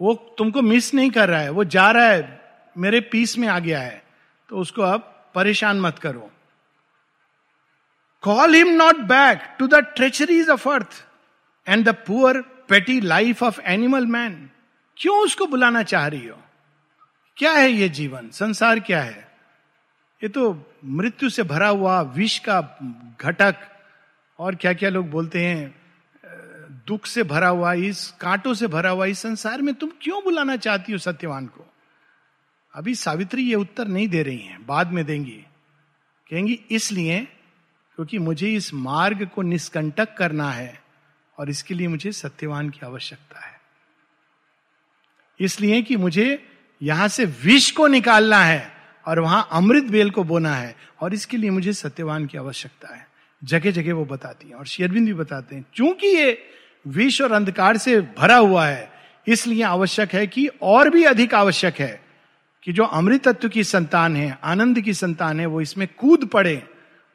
[0.00, 2.40] वो तुमको मिस नहीं कर रहा है। वो जा रहा है।
[2.78, 4.02] मेरे पीस में आ गया है।
[4.48, 6.30] तो उसको अब परेशान मत करो।
[8.22, 11.06] Call him not back to the treacheries of earth
[11.68, 14.50] and the poor petty life of animal man
[14.98, 16.38] क्यों उसको बुलाना चाह रही हो?
[17.36, 18.30] क्या है ये जीवन?
[18.30, 19.28] संसार क्या है?
[20.22, 22.60] ये तो मृत्यु से भरा हुआ विष का
[23.20, 23.56] घटक
[24.38, 25.74] और क्या क्या लोग बोलते हैं,
[26.86, 30.56] दुख से भरा हुआ, इस कांटों से भरा हुआ, इस संसार में तुम क्यों बुलाना
[30.56, 31.66] चाहती हो सत्यवान को?
[32.74, 35.44] अभी सावित्री ये उत्तर नहीं दे रही हैं, बाद में देंगी।
[36.30, 37.20] कहेंगी, इसलिए
[37.96, 40.82] क्योंकि मुझे इस मार्ग को निष्कंटक करना है
[41.38, 43.57] और इसके लिए मुझे सत्यवान की आवश्यकता है।
[45.40, 46.48] इसलिए कि मुझे
[46.82, 48.72] यहाँ से विष को निकालना है
[49.06, 53.08] और वहाँ अमृत बेल को बोना है और इसके लिए मुझे सत्यवान की आवश्यकता है।
[53.44, 56.38] जगह जगह वो बताती हैं और शेरविंद भी बताते हैं। क्योंकि ये
[56.86, 58.92] विष और अंधकार से भरा हुआ है,
[59.28, 62.02] इसलिए आवश्यक है कि और भी अधिक आवश्यक है
[62.64, 66.62] कि जो अमृत तत्व की संतान है, आनंद की संतान है, वो इसमें कूद पड़े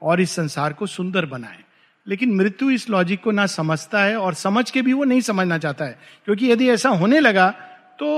[0.02, 1.60] और इस संसार को सुंदर बनाए।
[2.08, 5.58] लेकिन मृत्यु इस लॉजिक को ना समझता है और समझ के भी वो नहीं समझना
[5.58, 8.10] चाहता है। क्योंकि यदि ऐसा होने लगा तो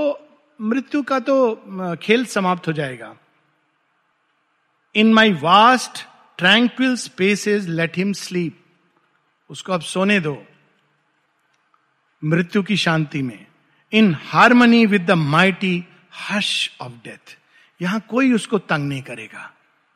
[0.60, 3.14] मृत्यु का तो खेल समाप्त हो जाएगा।
[4.94, 6.04] In my vast
[6.38, 8.60] tranquil space is let him sleep
[9.50, 10.42] उसको अब सोने दो।
[12.24, 13.46] मृत्यु की शांति में।
[13.92, 15.84] In harmony with the mighty
[16.30, 17.38] hush of death
[17.82, 19.52] यहाँ कोई उसको तंग नहीं करेगा।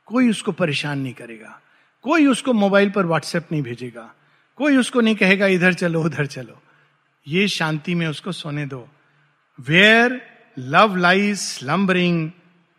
[0.07, 1.61] कोई उसको परेशान नहीं करेगा।
[2.03, 4.15] कोई उसको मोबाइल पर व्हाट्सएप नहीं भेजेगा।
[4.57, 6.63] कोई उसको नहीं कहेगा, इधर चलो, उधर चलो।
[7.27, 8.89] ये शांति में उसको सोने दो।
[9.61, 10.23] Where
[10.59, 12.31] love lies slumbering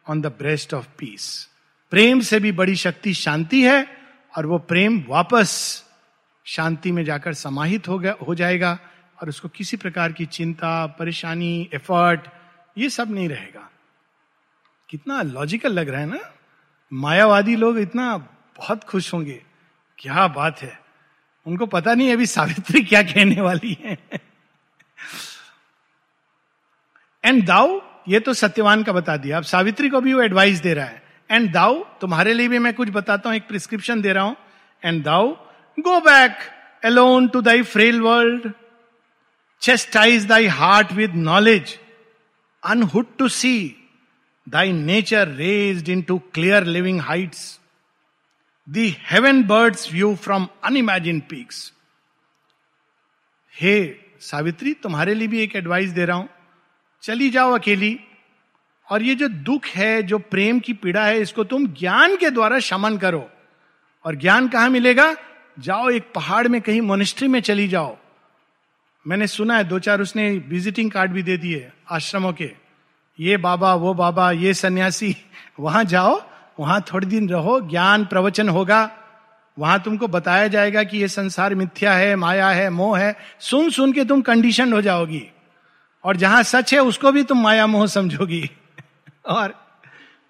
[0.09, 1.49] on the breast of peace
[1.91, 3.97] प्रेम से भी बड़ी शक्ति शांति है
[4.37, 5.83] और वो प्रेम वापस
[6.45, 8.79] शांति में जाकर समाहित हो गया, हो जाएगा
[9.21, 12.21] और उसको किसी प्रकार की चिंता, परेशानी एफर्ट
[12.77, 13.69] ये सब नहीं रहेगा।
[14.89, 16.33] कितना लॉजिकल लग रहा है ना?
[16.93, 18.17] मायावादी लोग इतना
[18.57, 19.43] बहुत खुश होंगे।
[19.97, 20.79] क्या बात है।
[21.47, 23.97] उनको पता नहीं अभी सावित्री क्या कहने वाली है।
[27.23, 27.79] एंड दाउ
[28.09, 31.01] ये तो सत्यवान का बता दिया। अब सावित्री को भी वो एडवाइस दे रहा है।
[31.29, 34.35] एंड दाउ तुम्हारे लिए भी मैं कुछ बताता हूँ, एक प्रिस्क्रिप्शन दे रहा हूँ।
[34.83, 35.27] And thou
[35.77, 36.37] go back
[36.83, 38.51] alone to thy frail world
[39.61, 41.77] chastise thy heart with knowledge
[42.63, 43.55] unhood to see
[44.47, 47.59] thy nature raise into clear living heights
[48.67, 51.71] the heaven bird's view from unimagined peaks
[53.53, 53.75] हे
[54.21, 56.29] सावित्री, तुम्हारे लिए भी एक advice दे रहा हूँ।
[57.01, 57.99] चली जाओ अकेली।
[58.91, 62.59] और ये जो दुख है, जो प्रेम की पीड़ा है, इसको तुम ज्ञान के द्वारा
[62.59, 63.29] शमन करो।
[64.05, 65.15] और ज्ञान कहाँ मिलेगा?
[65.59, 67.97] जाओ एक पहाड़ में, कहीं मोनिस्ट्री में चली जाओ।
[69.07, 72.51] मैंने सुना है, दो चार उसने विजिटिंग कार्ड भी दे दिए आश्रमों के।
[73.19, 75.15] ये बाबा, वो बाबा, ये सन्यासी,
[75.59, 76.23] वहाँ जाओ,
[76.59, 78.91] वहाँ थोड़ी दिन रहो, ज्ञान प्रवचन होगा।
[79.59, 83.93] वहाँ तुमको बताया जाएगा कि ये संसार मिथ्या है, माया है, मोह है। सुन सुन
[83.93, 85.27] के तुम कंडीशन हो जाओगी।
[86.03, 88.49] और जहाँ सच है उसको भी तुम माया मोह समझोगी।
[89.25, 89.53] और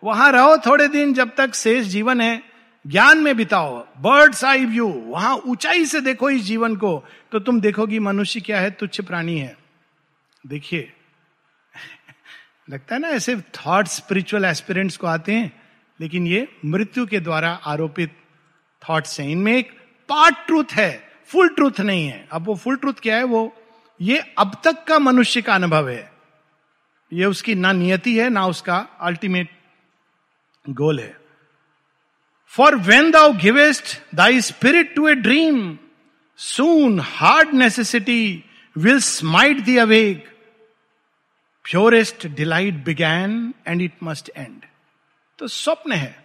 [0.03, 2.43] वहाँ रहो थोड़े दिन जब तक शेष जीवन है,
[2.87, 7.61] ज्ञान में बिताओ। बर्ड्स आई व्यू वहाँ ऊंचाई से देखो इस जीवन को तो तुम
[7.61, 9.57] देखोगी मनुष्य क्या है, तुच्छ प्राणी है।
[10.47, 10.93] देखिए,
[12.69, 15.61] लगता है ना ऐसे थॉट स्पिरिचुअल एस्पिरेंट्स को आते हैं,
[15.99, 18.17] लेकिन ये मृत्यु के द्वारा आरोपित
[18.89, 19.71] थॉट्स हैं। इनमें एक
[20.09, 23.55] पार्ट ट्रूथ है फुल ट्रूथ नहीं है। अब वो फुल ट्रूथ क्या है, वो
[24.01, 26.11] ये अब तक का मनुष्य का अनुभव है।
[27.11, 29.49] ये उसकी ना नियति है, ना उसका अल्टीमेट
[30.65, 31.15] गोल है।
[32.53, 35.77] For when thou givest thy spirit to a dream
[36.39, 38.43] soon hard necessity
[38.75, 40.27] will smite thee awake
[41.65, 44.61] purest delight began and it must end
[45.39, 46.23] तो स्वप्न है।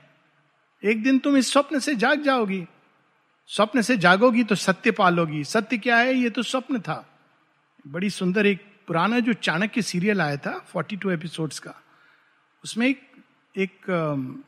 [0.82, 2.64] एक दिन तुम इस स्वप्न से जाग जाओगी।
[3.50, 6.14] स्वप्न से जागोगी तो सत्य पालोगी। सत्य क्या है?
[6.14, 7.15] ये तो स्वप्न था।
[7.86, 11.74] बड़ी सुंदर एक पुराना जो चाणक्य सीरियल आया था 42 एपिसोड्स का,
[12.64, 13.00] उसमें एक
[13.54, 13.86] एक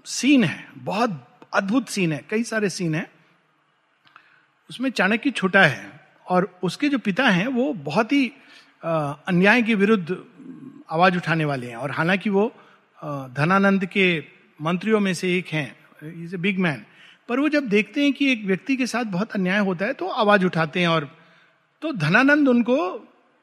[0.07, 1.25] सीन है, बहुत
[1.55, 3.11] अद्भुत सीन है, कई सारे सीन है।
[4.71, 5.91] उसमें चाणक्य छोटा है
[6.27, 8.27] और उसके जो पिता हैं, वो बहुत ही
[8.83, 10.17] अन्याय के विरुद्ध
[10.91, 12.53] आवाज़ उठाने वाले हैं और हालाँकि वो
[13.35, 14.07] धनानंद के
[14.61, 16.85] मंत्रियों में से एक हैं इज़ ए बिग मैन
[17.29, 20.09] पर वो जब देखते हैं कि एक व्यक्ति के साथ बहुत अन्याय होता है तो
[20.09, 21.11] आवाज़ उठाते हैं और
[21.83, 22.77] तो धनानंद उनको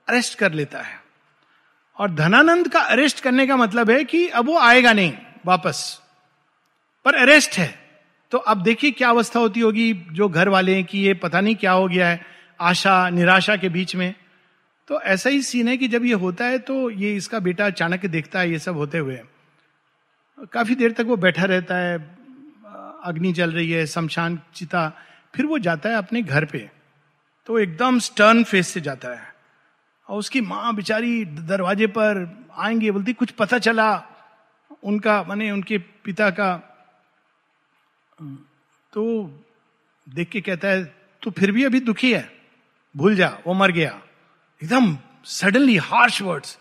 [0.07, 1.03] अरेस्ट कर लेता है।
[1.97, 5.13] और धनानंद का अरेस्ट करने का मतलब है कि अब वो आएगा नहीं,
[5.45, 6.01] वापस।
[7.05, 7.79] पर अरेस्ट है।
[8.31, 11.55] तो अब देखिए क्या अवस्था होती होगी, जो घर वाले हैं कि ये पता नहीं
[11.55, 12.25] क्या हो गया है,
[12.61, 14.15] आशा, निराशा के बीच में।
[14.87, 18.05] तो ऐसा ही सीन है कि जब ये होता है तो ये इसका बेटा अचानक
[18.05, 19.19] देखता है, ये सब होते हुए।
[20.53, 21.97] काफ़ी देर तक वो बैठा रहता है,
[23.03, 25.01] अग्नि जल रही है, शमशान चिता।
[25.35, 26.69] फिर वो जाता है अपने घर पे।
[27.45, 29.34] तो एकदम स्टर्न फेस से जाता है।
[30.09, 34.03] और उसकी माँ बेचारी दरवाजे पर आएँगे, बोलती, कुछ पता चला
[34.83, 36.57] उनका, माने उनके पिता का।
[38.93, 39.31] तो
[40.09, 40.85] देख के कहता है,
[41.21, 42.35] तू फिर भी अभी दुखी है?
[42.97, 44.01] भूल जा, वो मर गया।
[44.63, 46.59] एकदम सडनली हार्श वर्ड्स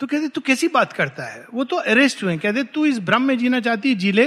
[0.00, 1.46] तो कहते, तू कैसी बात करता है?
[1.54, 4.26] वो तो अरेस्ट हुए कहते, तू इस भ्रम में जीना चाहती जी ले।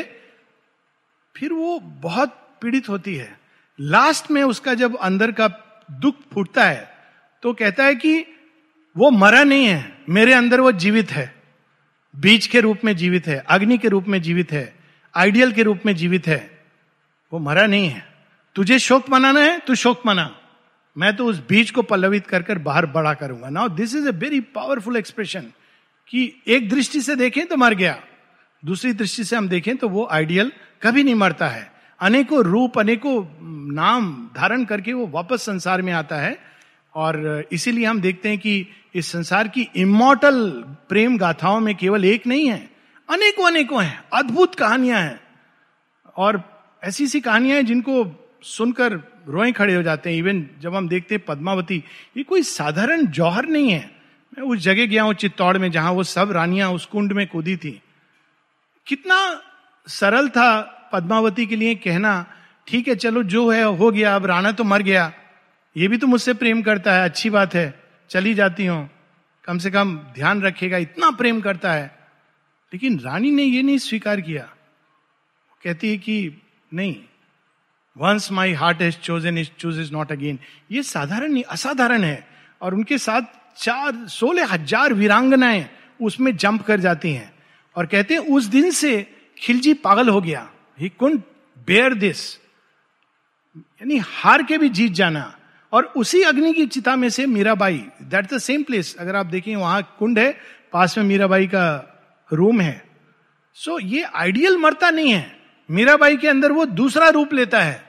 [1.35, 2.29] फिर वो बहुत
[2.61, 3.39] पीड़ित होती है।
[3.79, 5.47] लास्ट में उसका जब अंदर का
[5.91, 6.92] दुख फूटता है
[7.43, 8.25] तो कहता है कि
[8.97, 11.35] वो मरा नहीं है, मेरे अंदर वो जीवित है।
[12.15, 14.75] बीज के रूप में जीवित है, अग्नि के रूप में जीवित है,
[15.15, 16.63] आइडियल के रूप में जीवित है।
[17.33, 18.05] वो मरा नहीं है।
[18.55, 20.35] तुझे शोक मनाना है, तू शोक मना।
[20.97, 24.11] मैं तो उस बीज को पल्लवित कर कर बाहर बड़ा करूँगा। Now this is a
[24.11, 25.41] very powerful expression
[26.07, 28.03] कि एक दृष्टि से देखें तो मर गया।
[28.65, 30.51] दूसरी दृष्टि से हम देखें तो वो आइडियल
[30.81, 33.25] कभी नहीं मरता है। अनेकों रूप, अनेकों
[33.73, 36.52] नाम धारण करके वो वापस संसार में आता है।
[36.95, 40.49] और इसीलिए हम देखते हैं कि इस संसार की इमोटल
[40.89, 42.69] प्रेम गाथाओं में केवल एक नहीं है,
[43.09, 45.19] अनेकों अनेकों हैं, अद्भुत कहानियाँ हैं।
[46.17, 46.41] और
[46.83, 47.95] ऐसी सी कहानियाँ हैं जिनको
[48.43, 48.93] सुनकर
[49.27, 51.83] रोए खड़े हो जाते हैं। इवन जब हम देखते हैं पद्मावती,
[52.17, 53.91] ये कोई साधारण जौहर नहीं है।
[54.37, 57.55] मैं उस जगह गया हूँ, चित्तौड़ में, जहाँ वो सब रानियाँ उस कुंड में कूदी
[57.57, 57.81] थी।
[58.87, 59.41] कितना
[59.87, 60.61] सरल था
[60.93, 62.25] पद्मावती के लिए कहना,
[62.67, 65.11] ठीक है, चलो, जो है, हो गया, अब राणा तो मर गया।
[65.77, 68.89] ये भी तो मुझसे प्रेम करता है, अच्छी बात है, चली जाती हूँ।
[69.45, 71.99] कम से कम ध्यान रखेगा, इतना प्रेम करता है।
[72.73, 74.49] लेकिन रानी ने ये नहीं स्वीकार किया।
[75.63, 76.41] कहती है कि
[76.73, 76.95] नहीं
[77.97, 80.39] once my heart is chosen is choose is not again
[80.71, 82.27] ये साधारण नहीं, असाधारण है।
[82.61, 83.21] और उनके साथ
[83.57, 85.69] चार, सोलह हज़ार वीरांगनाएँ
[86.01, 87.33] उसमें जंप कर जाती हैं।
[87.75, 91.21] और कहते हैं, उस दिन से खिलजी पागल हो गया। ही कुंड
[91.67, 92.35] बेयर दिस
[93.57, 95.39] यानी हार के भी जीत जाना।
[95.73, 99.55] और उसी अग्नि की चिता में से Mirabai that the same place अगर आप देखें
[99.55, 100.31] वहाँ कुंड है
[100.73, 101.65] पास में मीराबाई का
[102.31, 102.83] रूम है।
[103.57, 105.35] सो so, ये आइडियल मरता नहीं है।
[105.69, 107.81] मीराबाई के अंदर वो दूसरा रूप लेता है।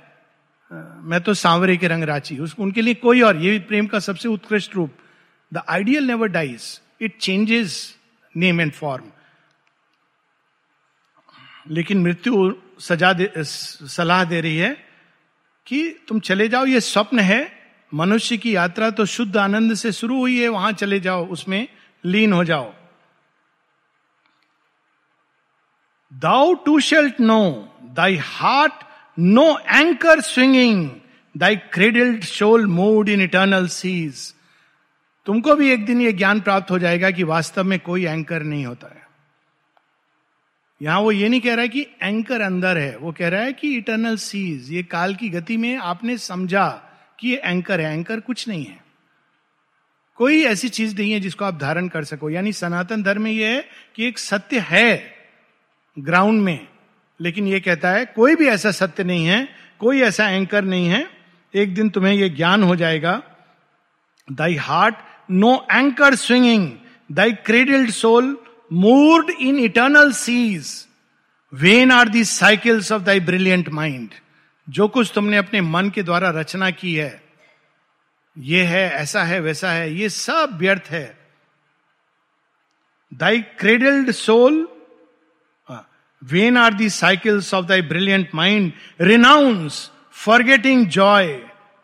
[1.02, 4.74] मैं तो सांवरे के रंग राची उनके लिए कोई और ये प्रेम का सबसे उत्कृष्ट
[4.76, 4.94] रूप।
[5.52, 7.76] The ideal never dies it changes
[8.34, 9.10] name and form
[11.70, 14.76] लेकिन मृत्यु सजा दे सलाह दे रही है
[15.66, 17.63] कि तुम चले जाओ ये स्वप्न है
[17.94, 21.66] मनुष्य की यात्रा तो शुद्ध आनंद से शुरू हुई है, वहाँ चले जाओ, उसमें
[22.04, 22.72] लीन हो जाओ।
[26.12, 27.40] Thou too shalt know
[27.94, 28.84] thy heart
[29.18, 30.88] no anchor swinging
[31.34, 34.32] thy cradled soul moored in eternal seas
[35.26, 38.64] तुमको भी एक दिन ये ज्ञान प्राप्त हो जाएगा कि वास्तव में कोई एंकर नहीं
[38.66, 39.02] होता है।
[40.80, 43.52] यहाँ वो ये नहीं कह रहा है कि एंकर अंदर है, वो कह रहा है
[43.52, 46.66] कि इटर्नल सीज ये काल की गति में आपने समझा
[47.24, 48.82] कि ये एंकर है एंकर कुछ नहीं है।
[50.18, 53.48] कोई ऐसी चीज़ नहीं है जिसको आप धारण कर सको। यानी सनातन धर्म में यह
[53.48, 53.64] है
[53.96, 55.14] कि एक सत्य है
[55.96, 56.68] ग्राउंड में,
[57.20, 59.48] लेकिन यह कहता है, कोई भी ऐसा सत्य नहीं है,
[59.80, 61.06] कोई ऐसा एंकर नहीं है,
[61.54, 63.22] एक दिन तुम्हें यह ज्ञान हो जाएगा
[64.28, 64.94] thy heart
[65.30, 66.70] no anchor swinging
[67.12, 68.36] thy cradled soul
[68.72, 70.74] moored in eternal seas
[71.52, 74.14] vain are the cycles of thy brilliant mind
[74.68, 77.22] जो कुछ तुमने अपने मन के द्वारा रचना की है,
[78.38, 81.18] ये है, ऐसा है, वैसा है, ये सब व्यर्थ है।
[83.14, 84.68] Thy cradled soul
[86.22, 91.26] when are the cycles of thy brilliant mind renounce forgetting joy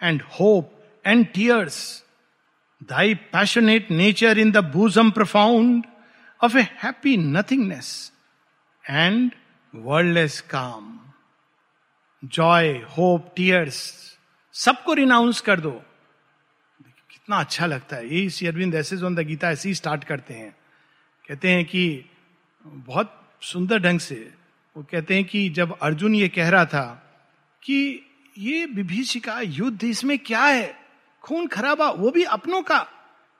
[0.02, 2.04] and hope and tears
[2.82, 5.84] thy passionate nature in the bosom profound
[6.44, 8.12] of a happy nothingness
[8.90, 9.30] and
[9.74, 10.98] wordless calm
[12.24, 14.10] joy hope tears
[14.52, 15.70] सबको renounce कर दो।
[17.10, 20.34] कितना अच्छा लगता है। यही श्री अरविंद ऐसे on the Gita ऐसे ही स्टार्ट करते
[20.34, 20.56] हैं।
[21.28, 22.04] कहते हैं कि,
[22.66, 24.34] बहुत सुंदर ढंग से,
[24.76, 27.14] वो कहते हैं कि जब अर्जुन ये कह रहा था
[27.62, 28.06] कि
[28.38, 30.80] ये विभीषिका युद्ध इसमें क्या है?
[31.22, 32.88] खून खराबा, वो भी अपनों का।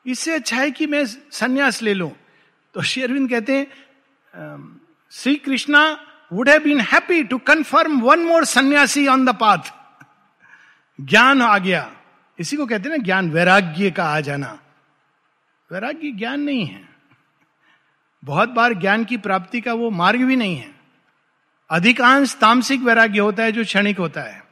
[0.07, 2.17] इससे अच्छा है कि मैं संन्यास ले लूँ।
[2.75, 3.67] तो श्री अरविंद कहते हैं
[5.11, 9.73] Shri Krishna would have been happy to confirm one more sannyasi on the path
[11.01, 11.93] ज्ञान आ गया
[12.39, 14.59] इसी को कहते हैं ना, ज्ञान वैराग्य का आ जाना।
[15.73, 16.89] वैराग्य ज्ञान नहीं है।
[18.25, 20.71] बहुत बार ज्ञान की प्राप्ति का वो मार्ग भी नहीं है।
[21.71, 24.45] अधिकांश तामसिक वैराग्य होता है जो क्षणिक होता है।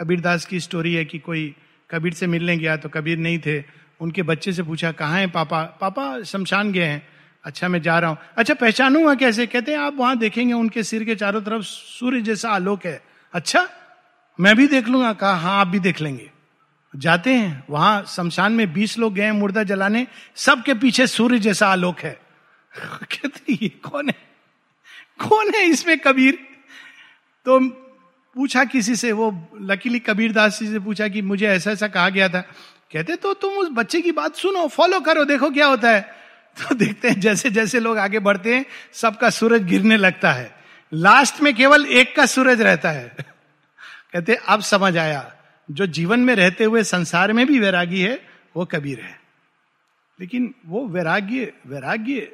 [0.00, 1.56] कबीरदास की स्टोरी है कि कोई
[1.90, 3.64] कबीर से मिलने गया तो कबीर नहीं थे।
[4.00, 5.62] उनके बच्चे से पूछा, कहाँ है पापा?
[5.62, 7.17] पापा शमशान गए हैं।
[7.48, 9.46] अच्छा मैं जा रहा हूँ। अच्छा पहचानूँगा कैसे?
[9.46, 13.68] कहते हैं, आप वहाँ देखेंगे, उनके सिर के चारों तरफ़ सूर्य जैसा आलोक है। अच्छा
[14.40, 16.30] मैं भी देख लूँगा। कहा हाँ आप भी देख लेंगे।
[16.96, 20.06] जाते हैं। वहाँ शमशान में बीस लोग गए मुर्दा जलाने।
[20.36, 22.20] सबके पीछे सूर्य जैसा आलोक है।
[23.02, 24.14] कहते ये कौन है?
[25.28, 26.38] कौन है इसमें कबीर?
[27.44, 27.60] तो
[28.34, 32.08] पूछा किसी से, वो लकीली कबीर दास जी से पूछा कि मुझे ऐसा ऐसा कहा
[32.08, 32.40] गया था।
[32.92, 36.18] कहते तो तुम उस बच्चे की बात सुनो, फॉलो करो, देखो क्या होता है।
[36.68, 40.56] तो देखते हैं, जैसे जैसे लोग आगे बढ़ते हैं, सबका सूरज गिरने लगता है।
[40.94, 43.16] लास्ट में केवल एक का सूरज रहता है।
[44.12, 45.34] कहते अब समझ आया।
[45.70, 48.20] जो जीवन में रहते हुए संसार में भी वैरागी है,
[48.56, 49.20] वो कबीर है।
[50.20, 52.32] लेकिन वो वैराग्य वैराग्य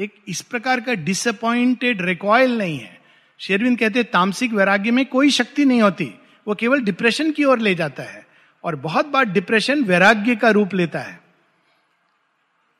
[0.00, 3.00] एक इस प्रकार का डिसअपॉइंटेड रिकॉयल नहीं है।
[3.38, 6.14] शेरविंद कहते तामसिक वैराग्य में कोई शक्ति नहीं होती।
[6.48, 8.26] वो केवल डिप्रेशन की ओर ले जाता है।
[8.64, 11.23] और बहुत बार डिप्रेशन वैराग्य का रूप लेता है।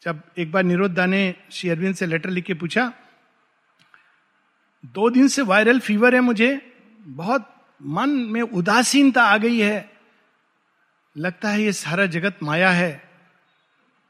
[0.04, 2.92] जब एक बार निरोधा ने श्री अरविंद से लेटर लिख के पूछा,
[4.86, 9.92] दो दिन से वायरल फीवर है मुझे, बहुत मन में उदासीनता आ गई है।
[11.16, 13.10] लगता है ये सारा जगत माया है।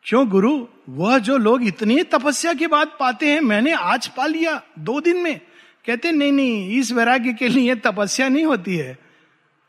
[0.05, 0.67] क्यों गुरु?
[0.89, 5.17] वह जो लोग इतनी तपस्या के बाद पाते हैं, मैंने आज पा लिया दो दिन
[5.17, 5.41] में।
[5.87, 8.99] कहते नहीं नहीं, इस वैराग्य के लिए तपस्या नहीं होती है।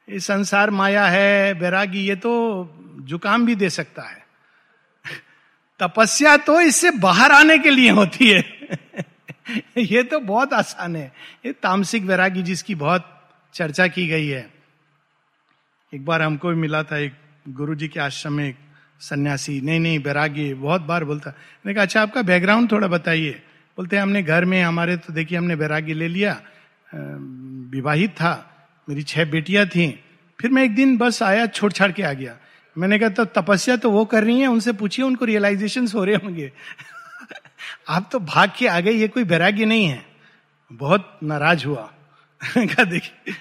[0.09, 2.65] ये संसार माया है, वैराग्य, ये तो
[2.99, 4.24] जुकाम भी दे सकता है।
[5.79, 8.55] तपस्या तो इससे बाहर आने के लिए होती है।
[9.77, 11.13] ये तो बहुत आसान है।
[11.45, 14.53] ये तामसिक वैरागी जिसकी बहुत चर्चा की गई है।
[15.93, 17.13] एक बार हमको भी मिला था एक
[17.49, 18.55] गुरु जी के आश्रम में एक
[18.99, 23.31] सन्यासी। नहीं नहीं वैरागी बहुत बार बोलता। मैंने कहा अच्छा आपका बैकग्राउंड थोड़ा बताइए।
[23.77, 26.41] बोलते हमने घर में, हमारे तो देखिए, हमने वैरागी ले लिया।
[27.71, 28.51] विवाहित था।
[28.89, 30.03] मेरी छह बेटियाँ थी।
[30.41, 32.37] फिर मैं एक दिन बस आया छोड़ छाड़ के आ गया।
[32.77, 36.15] मैंने कहा तो तपस्या तो वो कर रही है, उनसे पूछिए, उनको रियलाइजेशन हो रहे
[36.15, 36.51] होंगे.
[37.89, 40.05] आप तो भाग के आ गए, ये कोई वैराग्य नहीं है।
[40.71, 41.93] बहुत नाराज़ हुआ।
[42.57, 43.35] कहा, देखिए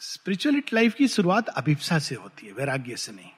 [0.00, 3.30] स्पिरिचुअलिटी लाइफ की शुरुआत अभिप्सा से होती है, वैराग्य से नहीं।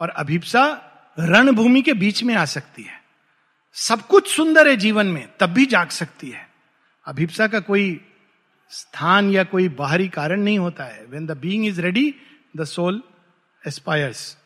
[0.00, 0.82] और अभिप्सा
[1.18, 3.02] रणभूमि के बीच में आ सकती है।
[3.72, 6.50] सब कुछ सुंदर है जीवन में, तब भी जाग सकती है।
[7.06, 8.00] अभिप्सा का कोई
[8.70, 12.14] स्थान या कोई बाहरी कारण नहीं होता है। When the being is ready
[12.56, 13.02] the soul
[13.64, 14.36] aspires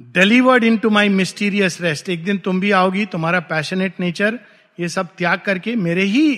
[0.00, 4.38] delivered into my mysterious rest एक दिन तुम भी आओगी, तुम्हारा पैशनेट नेचर
[4.78, 6.34] ये सब त्याग करके मेरे ही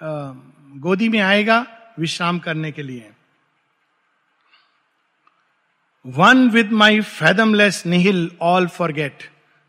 [0.00, 1.66] गोदी में आएगा
[1.98, 3.10] विश्राम करने के लिए।
[6.04, 9.22] One with my fathomless nihil all forget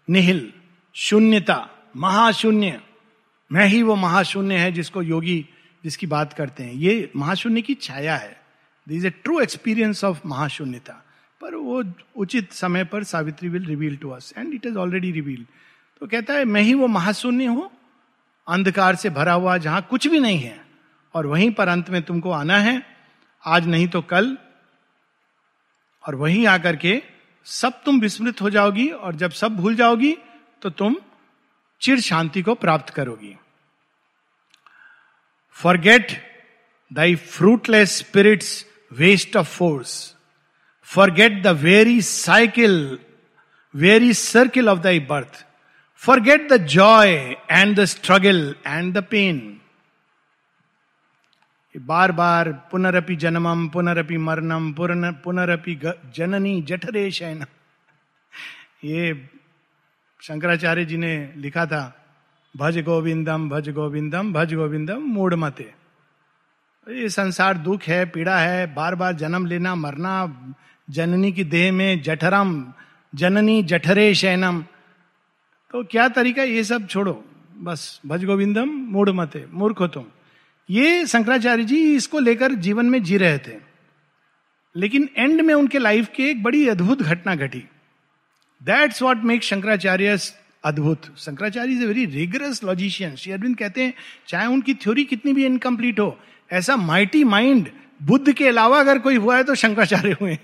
[0.07, 0.51] nihil
[0.95, 2.81] शून्यता महाशून्य
[3.51, 5.45] मैं ही वो महाशून्य है जिसको योगी,
[5.83, 8.40] जिसकी बात करते हैं। ये महाशून्य की छाया है।
[8.87, 11.01] This a true experience of महाशून्यता
[11.41, 11.83] पर वो
[12.15, 15.45] उचित समय पर Savitri will reveal to us and it is already reveal
[16.01, 17.69] तो कहता है, मैं ही वो महाशून्य हूँ,
[18.47, 20.59] अंधकार से भरा हुआ जहाँ कुछ भी नहीं है,
[21.13, 22.81] और वहीं पर अंत में तुमको आना है,
[23.43, 24.37] आज नहीं तो कल,
[26.03, 27.01] और वहीं आकर के
[27.47, 30.15] सब तुम विस्मृत हो जाओगी, और जब सब भूल जाओगी
[30.61, 30.95] तो तुम
[31.81, 33.35] चिर शांति को प्राप्त करोगी।
[35.55, 36.11] Forget
[36.91, 39.93] thy fruitless spirit's waste of force
[40.87, 42.99] forget the very cycle
[43.73, 45.45] very circle of thy birth
[46.01, 47.13] forget the joy
[47.51, 49.47] and the struggle and the pain
[51.75, 55.79] बार बार पुनरपि जन्मम, पुनरपि मरणम पुनरपि
[56.15, 57.45] जननी जठरे शयन
[58.83, 59.13] ये
[60.19, 61.83] शंकराचार्य जी ने लिखा था,
[62.55, 65.71] भज गोविंदम भज गोविंदम भज गोविंदम, मूड मते।
[66.87, 70.55] ये संसार दुख है, पीड़ा है बार बार जन्म लेना, मरना,
[70.89, 72.73] जननी की देह में जठरम,
[73.15, 74.61] जननी जठरे शैनम
[75.71, 77.13] तो क्या तरीका ये सब छोड़ो?
[77.57, 80.05] बस, भज गोविंदम, मूढ़ मते मूर्ख हो तुम
[80.69, 83.57] ये शंकराचार्य जी इसको लेकर जीवन में जी रहे थे।
[84.75, 87.63] लेकिन एंड में उनके लाइफ की एक बड़ी अद्भुत घटना घटी।
[88.61, 90.17] दैट्स वॉट मेक शंकराचार्य
[90.63, 93.93] अद्भुत। Shankaracharya is a very rigorous logician Shri Aurobindo कहते हैं,
[94.27, 96.19] चाहे उनकी थ्योरी कितनी भी इनकम्प्लीट हो,
[96.51, 97.71] ऐसा माइटी माइंड
[98.03, 100.39] बुद्ध के अलावा अगर कोई हुआ है तो शंकराचार्य हुए।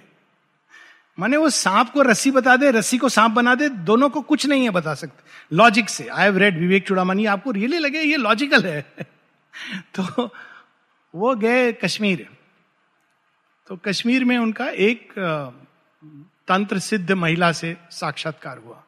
[1.19, 4.45] माने वो सांप को रस्सी बता दे, रस्सी को सांप बना दे, दोनों को कुछ
[4.45, 5.23] नहीं है बता सकते।
[5.55, 8.85] लॉजिक से। आई हैव रेड विवेक चुड़ामनी आपको रियली लगे ये लॉजिकल है?
[9.99, 10.29] तो
[11.15, 12.29] वो गए कश्मीर।
[13.67, 15.13] तो कश्मीर में उनका एक
[16.47, 18.83] तंत्र सिद्ध महिला से साक्षात्कार हुआ।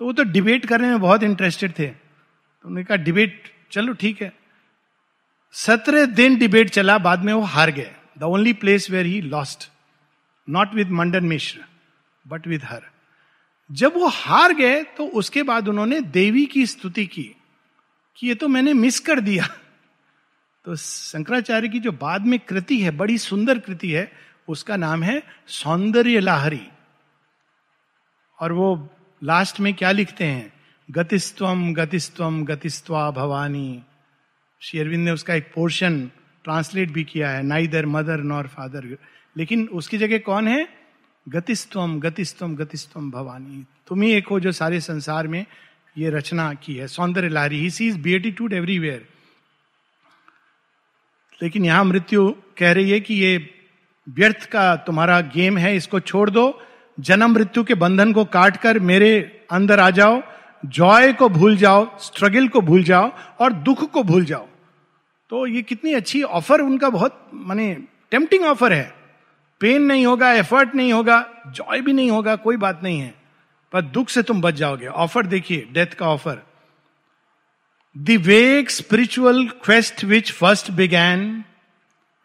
[0.00, 4.22] तो वो तो डिबेट करने में बहुत इंटरेस्टेड थे। तो उन्होंने कहा डिबेट चलो ठीक
[4.22, 4.32] है।
[5.54, 9.70] सत्रह दिन डिबेट चला, बाद में वो हार गए। The only place where he lost
[10.48, 11.64] not with Mandan Mishra
[12.24, 12.82] but with her
[13.70, 17.34] जब वो हार गए तो उसके बाद उन्होंने देवी की स्तुति की,
[18.18, 19.46] कि ये तो मैंने मिस कर दिया।
[20.66, 24.10] तो शंकराचार्य की जो बाद में कृति है, बड़ी सुंदर कृति है,
[24.48, 26.66] उसका नाम है सौंदर्य लाहरी।
[28.38, 28.76] और वो
[29.22, 30.52] लास्ट में क्या लिखते हैं?
[30.88, 33.82] गतिस्तम गतिस्तम गतिस्वा भवानी।
[34.62, 36.00] श्री अरविंद ने उसका एक पोर्शन
[36.44, 38.96] ट्रांसलेट भी किया है नाइदर मदर नॉर फादर
[39.36, 40.68] लेकिन उसकी जगह कौन है?
[41.26, 45.44] गतिस्तम गतिस्तम गतिस्तम भवानी। तुम ही एक हो जो सारे संसार में
[45.98, 49.06] ये रचना की है। सौंदर्य लारी। ही सीज बियटिट्यूड एवरीवेयर
[51.40, 53.36] लेकिन यहाँ मृत्यु कह रही है कि ये
[54.06, 56.62] व्यर्थ का तुम्हारा गेम है, इसको छोड़ दो।
[57.00, 60.22] जन्म मृत्यु के बंधन को काट कर मेरे अंदर आ जाओ,
[60.66, 64.48] जॉय को भूल जाओ, स्ट्रगल को भूल जाओ और दुख को भूल जाओ।
[65.30, 68.94] तो ये कितनी अच्छी ऑफ़र उनका बहुत, माने टेम्पटिंग ऑफ़र है।
[69.60, 73.14] पेन नहीं होगा एफर्ट नहीं होगा, जॉय भी नहीं होगा, कोई बात नहीं है।
[73.72, 76.38] पर दुख से तुम बच जाओगे। ऑफ़र देखिए डेथ का offer
[77.98, 81.44] the spiritual quest which first began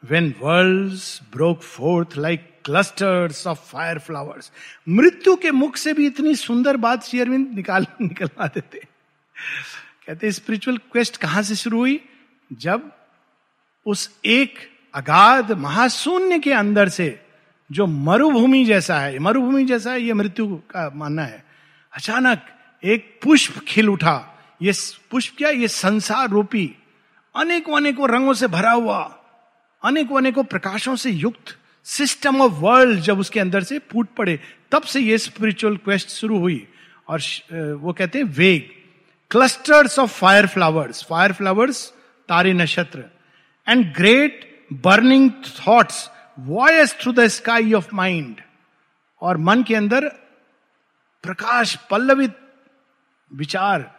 [0.05, 0.93] when world
[1.31, 4.51] broke forth like clusters of fire flowers
[4.89, 8.79] मृत्यु के मुख से भी इतनी सुंदर बात श्री अरविंद निकाल, निकलवा देते।
[10.07, 12.05] कहते स्पिरिचुअल क्वेस्ट कहाँ से शुरू हुई?
[12.53, 12.91] जब
[13.85, 14.55] उस एक
[14.93, 17.25] अगाध महाशून्य के अंदर से,
[17.71, 21.45] जो मरुभूमि जैसा है, मरुभूमि जैसा है, ये मृत्यु का मानना है।
[21.93, 22.45] अचानक
[22.83, 24.73] एक पुष्प खिल उठा। ये
[25.11, 25.49] पुष्प क्या?
[25.49, 26.75] ये संसार रूपी
[27.35, 29.19] अनेकों अनेकों रंगों से भरा हुआ।
[29.83, 34.39] अनेकों अनेकों प्रकाशों से युक्त सिस्टम ऑफ़ वर्ल्ड जब उसके अंदर से फूट पड़े,
[34.71, 36.67] तब से ये स्पिरिचुअल क्वेस्ट शुरू हुई।
[37.07, 37.21] और
[37.81, 38.69] वो कहते हैं vague.
[39.31, 41.85] Clusters of fire flowers fire flowers
[42.29, 43.03] तारे नक्षत्र।
[43.67, 45.31] And great burning
[45.67, 46.09] thoughts
[46.39, 48.41] voyaged through the sky of mind
[49.21, 50.07] और मन के अंदर
[51.23, 52.37] प्रकाश, पल्लवित
[53.31, 53.91] विचार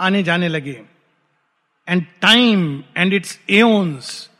[0.00, 0.82] आने जाने लगे।
[1.88, 4.30] And time and its aeons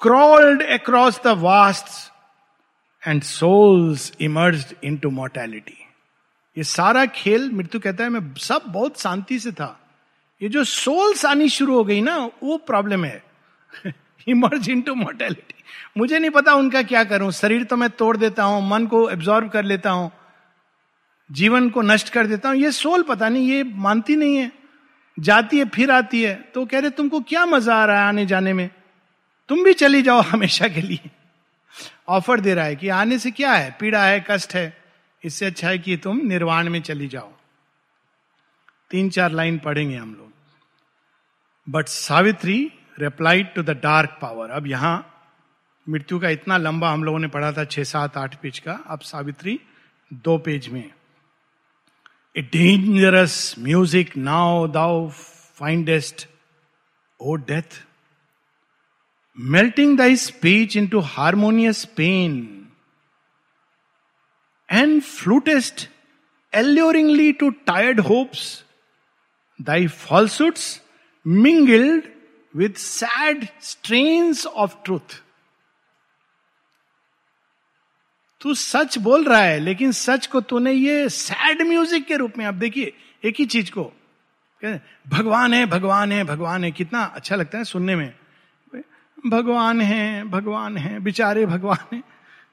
[0.00, 2.10] crawled across the vasts
[3.02, 5.78] and souls emerged into mortality.
[6.56, 9.78] ये सारा खेल, मृत्यु कहता है, मैं सब बहुत शांति से था।
[10.40, 13.22] ये जो सोल्स आनी शुरू हो गई ना, वो प्रॉब्लम है।
[14.26, 15.54] इमर्ज इन टू मोर्टेलिटी
[15.96, 19.48] मुझे नहीं पता उनका क्या करूँ। शरीर तो मैं तोड़ देता हूँ, मन को एब्जॉर्व
[19.48, 20.10] कर लेता हूँ,
[21.30, 24.50] जीवन को नष्ट कर देता हूँ। ये सोल पता नहीं, ये मानती नहीं है।
[25.18, 28.26] जाती है, फिर आती है। तो कह रहे, तुमको क्या मज़ा आ रहा है आने
[28.26, 28.70] जाने में?
[29.48, 31.10] तुम भी चली जाओ हमेशा के लिए।
[32.08, 33.76] ऑफ़र दे रहा है कि आने से क्या है?
[33.80, 34.76] पीड़ा है, कष्ट है।
[35.22, 37.32] इससे अच्छा है कि तुम निर्वाण में चली जाओ।
[38.90, 40.32] तीन चार लाइन पढ़ेंगे हम लोग।
[41.68, 45.12] But Savitri replied to the dark power अब यहाँ
[45.86, 49.00] मृत्यु का इतना लंबा हम लोगों ने पढ़ा था, छह सात आठ पेज का। अब
[49.00, 49.58] सावित्री
[50.12, 50.90] दो पेज में।
[52.36, 55.08] A dangerous music now thou
[55.56, 56.26] findest
[57.20, 57.82] O death
[59.36, 62.68] melting thy speech into harmonious pain,
[64.68, 65.88] and flutest
[66.52, 68.64] alluringly to tired hopes,
[69.60, 70.80] thy falsehoods
[71.26, 72.04] mingled
[72.54, 75.22] with sad strains of truth.
[78.40, 82.44] तू सच बोल रहा है लेकिन सच को तूने ये सैड म्यूज़िक के रूप में
[82.44, 82.92] आप देखिए
[83.24, 83.92] एक ही चीज़ को
[85.08, 88.12] भगवान है भगवान है भगवान है कितना अच्छा लगता है सुनने में
[89.26, 92.02] भगवान है भगवान है, बेचारे भगवान है।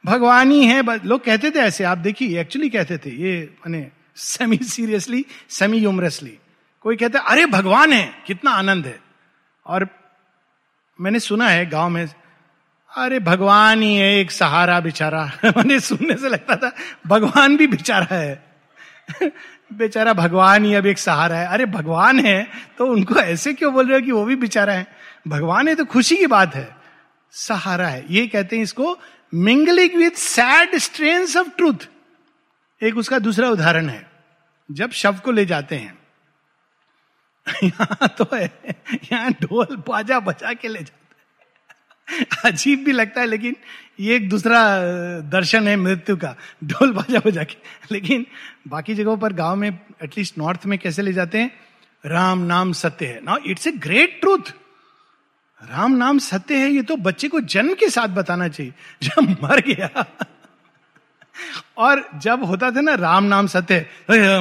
[0.05, 4.57] भगवान ही है लोग कहते थे ऐसे, आप देखिए एक्चुअली कहते थे, ये मैंने सेमी
[4.57, 6.37] सीरियसली सेमी ह्यूमरसली
[6.81, 8.99] कोई कहते, अरे, भगवान है, कितना आनंद है।
[9.65, 9.87] और
[11.01, 12.09] मैंने सुना है गाँव में,
[12.97, 16.75] अरे, भगवान ही है एक सहारा बेचारा। मैंने सुनने से लगता था,
[17.07, 18.45] भगवान भी बेचारा है।
[19.73, 22.47] बेचारा, भगवान ही अब एक सहारा है। अरे, भगवान है?
[22.77, 24.92] तो उनको ऐसे क्यों बोल रहे हो कि वो भी बेचारा है?
[25.27, 26.75] भगवान है तो खुशी की बात है।
[27.31, 28.99] सहारा है। ये कहते हैं इसको
[29.33, 31.75] mingling with sad strains of truth.
[32.83, 34.11] एक उसका दूसरा उदाहरण है।
[34.71, 35.97] जब शव को ले जाते हैं,
[37.63, 38.59] यहाँ तो है,
[39.11, 41.03] यहाँ ढोल बाजा बजा के ले जाते हैं।
[42.45, 43.55] अजीब भी लगता है, लेकिन
[43.99, 44.79] ये एक दूसरा
[45.19, 47.55] दर्शन है मृत्यु का। ढोल बाजा बजा के।
[47.91, 48.25] लेकिन
[48.67, 51.59] बाकी जगहों पर गाँव में एटलीस्ट नॉर्थ में कैसे ले जाते हैं?
[52.05, 54.62] राम नाम सत्य है। Now it's a great truth
[55.63, 59.59] Ram नाम सत्य है, ये तो बच्चे को जन्म के साथ बताना चाहिए। जब मर
[59.59, 60.05] गया,
[61.77, 63.85] और जब होता था ना, राम नाम सत्य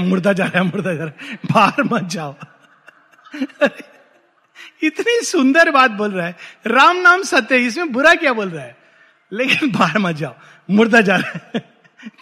[0.00, 2.34] मुर्दा जा रहा है, मुर्दा जा रहा है, बाहर मत जाओ।
[4.82, 8.76] इतनी सुंदर बात बोल रहा है। राम नाम सत्य इसमें बुरा क्या बोल रहा है?
[9.32, 10.34] लेकिन बाहर मत जाओ,
[10.68, 11.60] मुर्दा जा रहा है।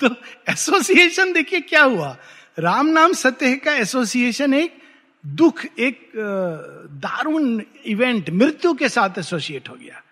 [0.00, 0.14] तो
[0.48, 2.16] एसोसिएशन देखिए क्या हुआ।
[2.58, 4.79] राम नाम सत्य का एसोसिएशन एक
[5.24, 10.02] दुख एक दारुण इवेंट मृत्यु के साथ एसोसिएट हो गया।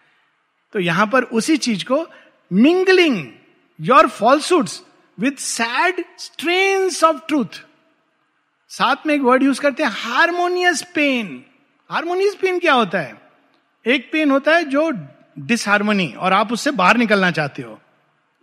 [0.75, 2.07] तो यहाँ पर उसी चीज़ को
[2.51, 3.25] mingling
[3.79, 4.83] your falsehoods
[5.19, 7.63] with sad strains of truth
[8.71, 11.45] साथ में एक वर्ड यूज़ करते हैं हारमोनियस पेन
[11.91, 13.17] हारमोनियस पेन क्या होता है?
[13.85, 14.91] एक पेन होता है जो
[15.39, 17.79] डिसहारमोनी और आप उससे बाहर निकलना चाहते हो।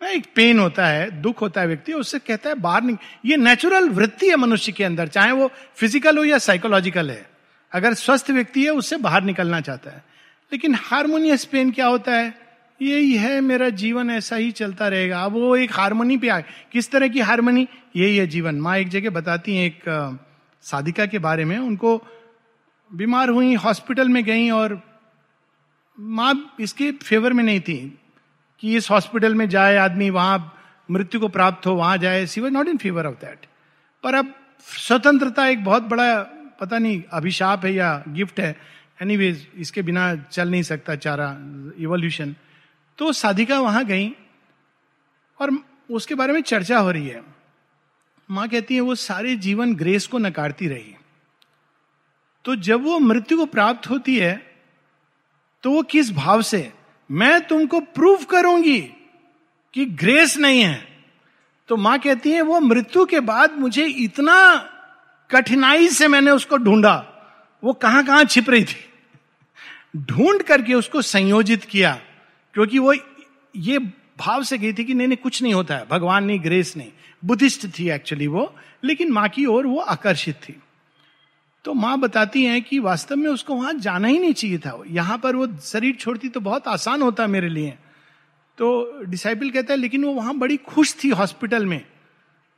[0.03, 2.97] एक पेन होता है, दुख होता है व्यक्ति, उससे कहता है, बाहर निक...
[3.25, 7.29] ये नेचुरल वृत्ति है मनुष्य के अंदर, चाहे वो फ़िज़िकल हो या साइकोलॉजिकल है।
[7.71, 10.03] अगर स्वस्थ व्यक्ति है, उससे बाहर निकलना चाहता है।
[10.51, 12.45] लेकिन हारमोनियस पेन क्या होता है?
[12.81, 16.91] यही है मेरा जीवन, ऐसा ही चलता रहेगा। अब वो एक हारमोनी पे आए। किस
[16.91, 19.81] तरह की हारमोनी यही है जीवन। माँ एक जगह बताती हैं, एक
[20.61, 22.03] साधिका के बारे में। उनको
[22.93, 24.81] बीमार हुई हॉस्पिटल में गई और
[25.99, 27.99] माँ इसके फेवर में नहीं थी।
[28.59, 30.51] कि इस हॉस्पिटल में जाए आदमी, वहाँ
[30.91, 33.45] मृत्यु को प्राप्त हो, वहाँ जाए, she was not in favour of that.
[34.03, 36.23] पर अब स्वतंत्रता एक बहुत बड़ा,
[36.59, 38.55] पता नहीं, अभिशाप है या गिफ्ट है।
[39.01, 41.29] एनीवेज इसके बिना चल नहीं सकता चारा
[41.79, 42.35] इवोल्यूशन
[42.97, 44.09] तो साधिका वहाँ गई
[45.39, 45.51] और
[45.91, 47.21] उसके बारे में चर्चा हो रही है।
[48.31, 50.95] माँ कहती है, वो सारे जीवन ग्रेस को नकारती रही।
[52.45, 54.35] तो जब वो मृत्यु को प्राप्त होती है
[55.63, 56.71] तो वो किस भाव से
[57.09, 58.79] मैं तुमको प्रूव करूँगी
[59.73, 60.87] कि ग्रेस नहीं है।
[61.67, 64.55] तो माँ कहती है, वो मृत्यु के बाद मुझे इतना
[65.29, 66.95] कठिनाई से मैंने उसको ढूंढा।
[67.63, 68.85] वो कहाँ कहाँ छिप रही थी?
[69.97, 71.99] ढूंढ करके उसको संयोजित किया,
[72.53, 72.93] क्योंकि वो
[73.55, 73.79] ये
[74.19, 76.91] भाव से गई थी कि नहीं नहीं, कुछ नहीं होता है। भगवान नहीं ग्रेस नहीं।
[77.25, 80.55] बुद्धिस्ट थी एक्चुअली वो, लेकिन माँ की ओर वो आकर्षित थी।
[81.65, 85.17] तो माँ बताती हैं कि वास्तव में उसको वहाँ जाना ही नहीं चाहिए था। यहाँ
[85.17, 87.77] पर वो शरीर छोड़ती तो बहुत आसान होता मेरे लिए।
[88.57, 91.85] तो डिसाइपल कहता है, लेकिन वो वहाँ बड़ी खुश थी हॉस्पिटल में।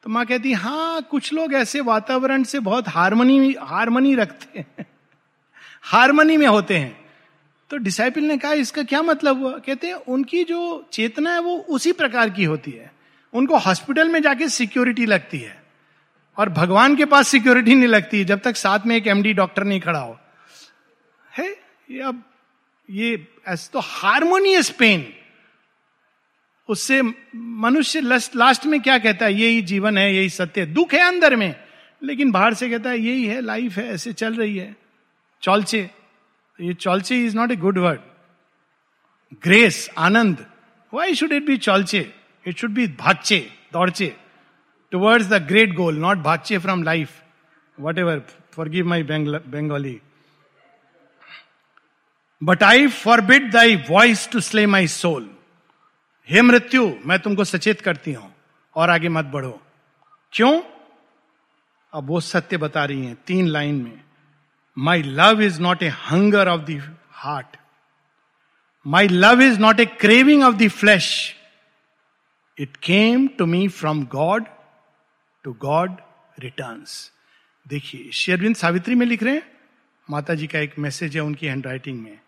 [0.04, 4.86] तो माँ कहती हाँ कुछ लोग ऐसे वातावरण से बहुत हारमोनी हारमोनी रखते हैं।
[5.82, 7.06] हारमोनी में होते हैं।
[7.70, 9.52] तो डिसाइपल ने कहा, इसका क्या मतलब हुआ?
[9.52, 12.92] कहते हैं, उनकी जो चेतना है वो उसी प्रकार की होती है।
[13.34, 15.67] उनको हॉस्पिटल में जाके सिक्योरिटी लगती है।
[16.38, 19.80] और भगवान के पास सिक्योरिटी नहीं लगती, जब तक साथ में एक एमडी डॉक्टर नहीं
[19.82, 20.20] खड़ा हो।
[21.38, 21.50] है?
[21.92, 22.24] ये अब,
[22.90, 25.14] ये तो हारमोनियस पेन
[26.70, 27.02] उससे
[27.36, 29.34] मनुष्य लास्ट में क्या कहता है?
[29.34, 31.56] यही जीवन है, यही सत्य है। दुख है अंदर में,
[32.04, 34.76] लेकिन बाहर से कहता है, यही है लाइफ है, ऐसे चल रही है।
[35.42, 35.90] चौलचे।
[36.62, 38.00] ये चौलचे is not a good word
[39.44, 40.46] grace Anand.
[40.94, 42.14] Why should it be चौलचे?
[42.48, 44.16] इट शुड बी भागचे दौड़चे।
[44.94, 47.22] The great goal not भागचे from life
[48.00, 48.22] whatever
[48.70, 50.00] forgive my Bengali
[52.42, 55.30] but I forbid thy voice to slay my soul
[56.30, 58.34] हे मृत्यु मैं तुमको सचेत करती हूँ
[58.76, 59.60] और आगे मत बढ़ो
[60.34, 60.60] क्यों
[61.94, 64.08] अब वो सत्य बता रही हैं तीन लाइन में
[64.78, 66.80] My love is not a hunger of the
[67.10, 67.58] heart.
[68.86, 71.36] My love is not a craving of the flesh.
[72.58, 74.48] It came to me from God,
[75.48, 76.02] to God
[76.38, 76.96] returns.
[77.66, 79.44] देखिए शेरविंद सावित्री में लिख रहे हैं
[80.08, 82.20] माता जी का एक मैसेज है उनकी हैंडराइटिंग में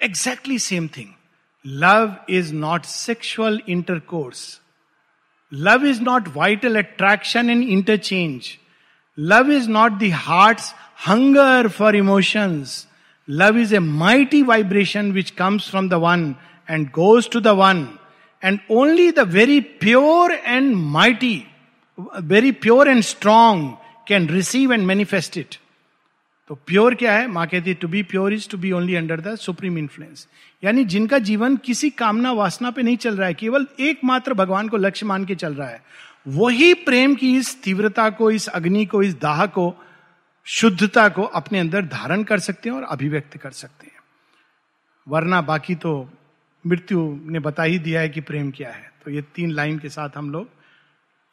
[0.00, 1.08] exactly same thing
[1.64, 4.44] love is not sexual intercourse
[5.52, 8.48] love is not vital attraction and interchange
[9.18, 12.70] love is not the heart's hunger for emotions.
[13.28, 16.34] Love is a mighty vibration which comes from the one
[16.68, 17.86] and goes to the one
[18.42, 21.34] and only the very pure and mighty
[22.22, 23.72] very pure and strong
[24.08, 25.56] can receive and manifest it
[26.50, 27.26] तो pure क्या है?
[27.26, 30.26] माँ कहती to be pure is to be only under the supreme influence
[30.62, 34.76] यानी जिनका जीवन किसी कामना वासना पे नहीं चल रहा है, केवल एकमात्र भगवान को
[34.76, 35.82] लक्ष्य मान के चल रहा है,
[36.28, 39.74] वही प्रेम की इस तीव्रता को, इस अग्नि को, इस दाह को,
[40.46, 43.98] शुद्धता को अपने अंदर धारण कर सकते हैं और अभिव्यक्त कर सकते हैं।
[45.06, 45.92] वरना बाकी तो
[46.64, 49.88] मृत्यु ने बता ही दिया है कि प्रेम क्या है। तो ये तीन लाइन के
[49.88, 50.48] साथ हम लोग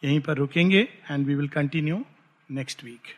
[0.04, 2.04] यहीं पर रुकेंगे and we will continue
[2.50, 3.14] next week